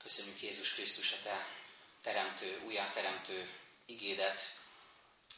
Köszönjük 0.09 0.41
Jézus 0.41 0.73
Krisztus, 0.73 1.11
a 1.11 1.21
Te 1.23 1.47
teremtő, 2.01 2.61
újjáteremtő 2.65 3.49
igédet, 3.85 4.41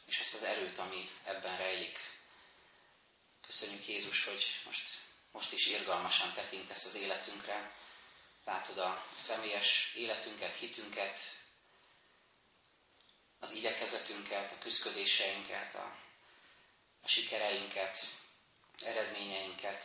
és 0.06 0.20
ezt 0.20 0.34
az 0.34 0.42
erőt, 0.42 0.78
ami 0.78 1.10
ebben 1.24 1.56
rejlik. 1.56 1.98
Köszönjük 3.46 3.86
Jézus, 3.86 4.24
hogy 4.24 4.60
most, 4.64 4.88
most 5.32 5.52
is 5.52 5.66
irgalmasan 5.66 6.32
tekintesz 6.32 6.84
az 6.84 6.94
életünkre, 6.94 7.74
látod 8.44 8.78
a 8.78 9.06
személyes 9.16 9.92
életünket, 9.94 10.56
hitünket, 10.56 11.18
az 13.38 13.50
igyekezetünket, 13.50 14.52
a 14.52 14.58
küzdködéseinket, 14.58 15.74
a, 15.74 15.96
a 17.02 17.08
sikereinket, 17.08 17.98
eredményeinket, 18.78 19.84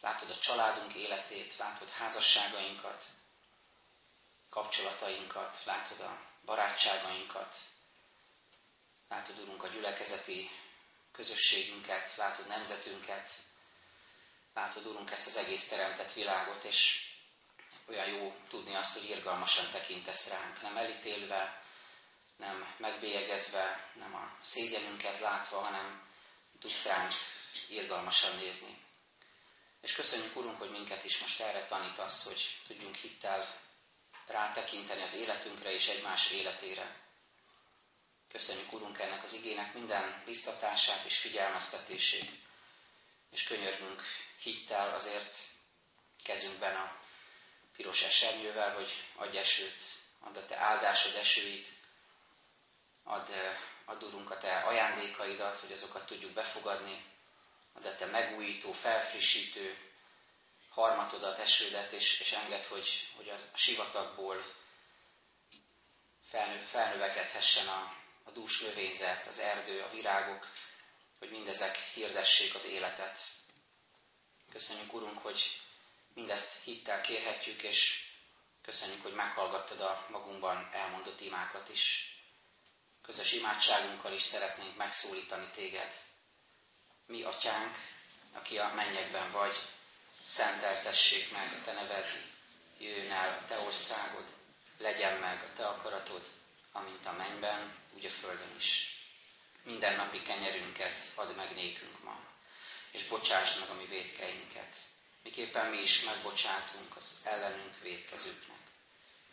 látod 0.00 0.30
a 0.30 0.38
családunk 0.38 0.94
életét, 0.94 1.56
látod 1.56 1.88
házasságainkat, 1.88 3.04
kapcsolatainkat, 4.54 5.64
látod 5.64 6.00
a 6.00 6.20
barátságainkat, 6.44 7.56
látod, 9.08 9.38
Urunk, 9.38 9.62
a 9.62 9.68
gyülekezeti 9.68 10.50
közösségünket, 11.12 12.16
látod 12.16 12.46
nemzetünket, 12.46 13.28
látod, 14.54 14.86
Urunk, 14.86 15.10
ezt 15.10 15.26
az 15.26 15.36
egész 15.36 15.68
teremtett 15.68 16.12
világot, 16.12 16.64
és 16.64 17.08
olyan 17.88 18.08
jó 18.08 18.36
tudni 18.48 18.74
azt, 18.74 18.98
hogy 18.98 19.08
irgalmasan 19.08 19.70
tekintesz 19.70 20.28
ránk, 20.28 20.62
nem 20.62 20.76
elítélve, 20.76 21.62
nem 22.36 22.74
megbélyegezve, 22.78 23.90
nem 23.94 24.14
a 24.14 24.36
szégyenünket 24.40 25.20
látva, 25.20 25.60
hanem 25.60 26.08
tudsz 26.60 26.86
ránk 26.86 27.12
irgalmasan 27.68 28.36
nézni. 28.36 28.78
És 29.80 29.92
köszönjük, 29.92 30.36
Urunk, 30.36 30.58
hogy 30.58 30.70
minket 30.70 31.04
is 31.04 31.18
most 31.18 31.40
erre 31.40 31.66
tanítasz, 31.66 32.26
hogy 32.26 32.58
tudjunk 32.66 32.94
hittel 32.94 33.62
rátekinteni 34.26 35.02
az 35.02 35.14
életünkre 35.14 35.72
és 35.72 35.88
egymás 35.88 36.30
életére. 36.30 36.96
Köszönjük, 38.32 38.72
Urunk, 38.72 38.98
ennek 38.98 39.22
az 39.22 39.32
igének 39.32 39.74
minden 39.74 40.22
biztatását 40.24 41.04
és 41.04 41.18
figyelmeztetését, 41.18 42.30
és 43.30 43.42
könyörgünk 43.42 44.02
hittel 44.42 44.92
azért 44.94 45.36
kezünkben 46.22 46.76
a 46.76 46.98
piros 47.76 48.02
esernyővel, 48.02 48.74
hogy 48.74 48.90
adj 49.16 49.36
esőt, 49.36 49.82
add 50.20 50.36
a 50.36 50.46
Te 50.46 50.56
áldásod 50.56 51.14
esőit, 51.14 51.68
add, 53.02 53.30
add 53.84 54.02
Urunk 54.02 54.30
a 54.30 54.38
Te 54.38 54.60
ajándékaidat, 54.60 55.58
hogy 55.58 55.72
azokat 55.72 56.06
tudjuk 56.06 56.32
befogadni, 56.32 57.04
add 57.72 57.86
a 57.86 57.96
Te 57.96 58.06
megújító, 58.06 58.72
felfrissítő 58.72 59.78
harmatodat, 60.74 61.38
esődet, 61.38 61.92
és, 61.92 62.20
és 62.20 62.32
enged, 62.32 62.64
hogy, 62.64 63.08
hogy 63.16 63.28
a 63.28 63.56
sivatagból 63.56 64.44
felnő, 66.28 66.60
felnövekedhessen 66.60 67.68
a, 67.68 67.96
a 68.24 68.30
dús 68.30 68.60
növényzet, 68.60 69.26
az 69.26 69.38
erdő, 69.38 69.82
a 69.82 69.90
virágok, 69.90 70.48
hogy 71.18 71.30
mindezek 71.30 71.76
hirdessék 71.76 72.54
az 72.54 72.66
életet. 72.66 73.18
Köszönjük, 74.52 74.92
Urunk, 74.92 75.18
hogy 75.18 75.60
mindezt 76.14 76.62
hittel 76.62 77.00
kérhetjük, 77.00 77.62
és 77.62 78.04
köszönjük, 78.62 79.02
hogy 79.02 79.14
meghallgattad 79.14 79.80
a 79.80 80.06
magunkban 80.10 80.68
elmondott 80.72 81.20
imákat 81.20 81.68
is. 81.68 82.14
Közös 83.02 83.32
imádságunkkal 83.32 84.12
is 84.12 84.22
szeretnénk 84.22 84.76
megszólítani 84.76 85.50
téged. 85.54 85.92
Mi, 87.06 87.22
atyánk, 87.22 87.76
aki 88.32 88.58
a 88.58 88.74
mennyekben 88.74 89.30
vagy, 89.30 89.54
szenteltessék 90.24 91.32
meg 91.32 91.52
a 91.52 91.64
te 91.64 91.72
neved, 91.72 92.06
jöjjön 92.78 93.12
el 93.12 93.38
a 93.42 93.46
te 93.46 93.58
országod, 93.58 94.24
legyen 94.78 95.20
meg 95.20 95.42
a 95.42 95.56
te 95.56 95.66
akaratod, 95.66 96.24
amint 96.72 97.06
a 97.06 97.12
mennyben, 97.12 97.74
úgy 97.94 98.04
a 98.04 98.10
földön 98.10 98.54
is. 98.58 98.98
Minden 99.62 99.96
napi 99.96 100.22
kenyerünket 100.22 101.00
add 101.14 101.34
meg 101.34 101.54
nékünk 101.54 102.02
ma, 102.02 102.20
és 102.90 103.04
bocsáss 103.06 103.58
meg 103.58 103.70
a 103.70 103.74
mi 103.74 103.86
védkeinket, 103.86 104.76
miképpen 105.22 105.66
mi 105.70 105.78
is 105.78 106.00
megbocsátunk 106.00 106.96
az 106.96 107.20
ellenünk 107.24 107.80
védkezőknek, 107.82 108.62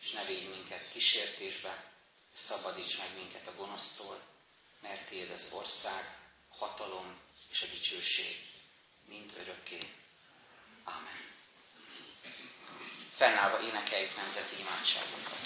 és 0.02 0.12
ne 0.12 0.26
védj 0.26 0.46
minket 0.46 0.92
kísértésbe, 0.92 1.84
szabadíts 2.36 2.98
meg 2.98 3.16
minket 3.16 3.48
a 3.48 3.56
gonosztól, 3.56 4.22
mert 4.80 5.08
Tiéd 5.08 5.32
az 5.32 5.52
ország, 5.54 6.18
hatalom 6.50 7.20
és 7.52 7.62
a 7.62 7.66
dicsőség, 7.66 8.38
mind 9.06 9.34
örökké. 9.38 9.80
Amen. 10.98 11.18
Fennállva 13.18 13.60
énekeljük 13.62 14.16
nemzeti 14.16 14.56
imádságunkat. 14.60 15.40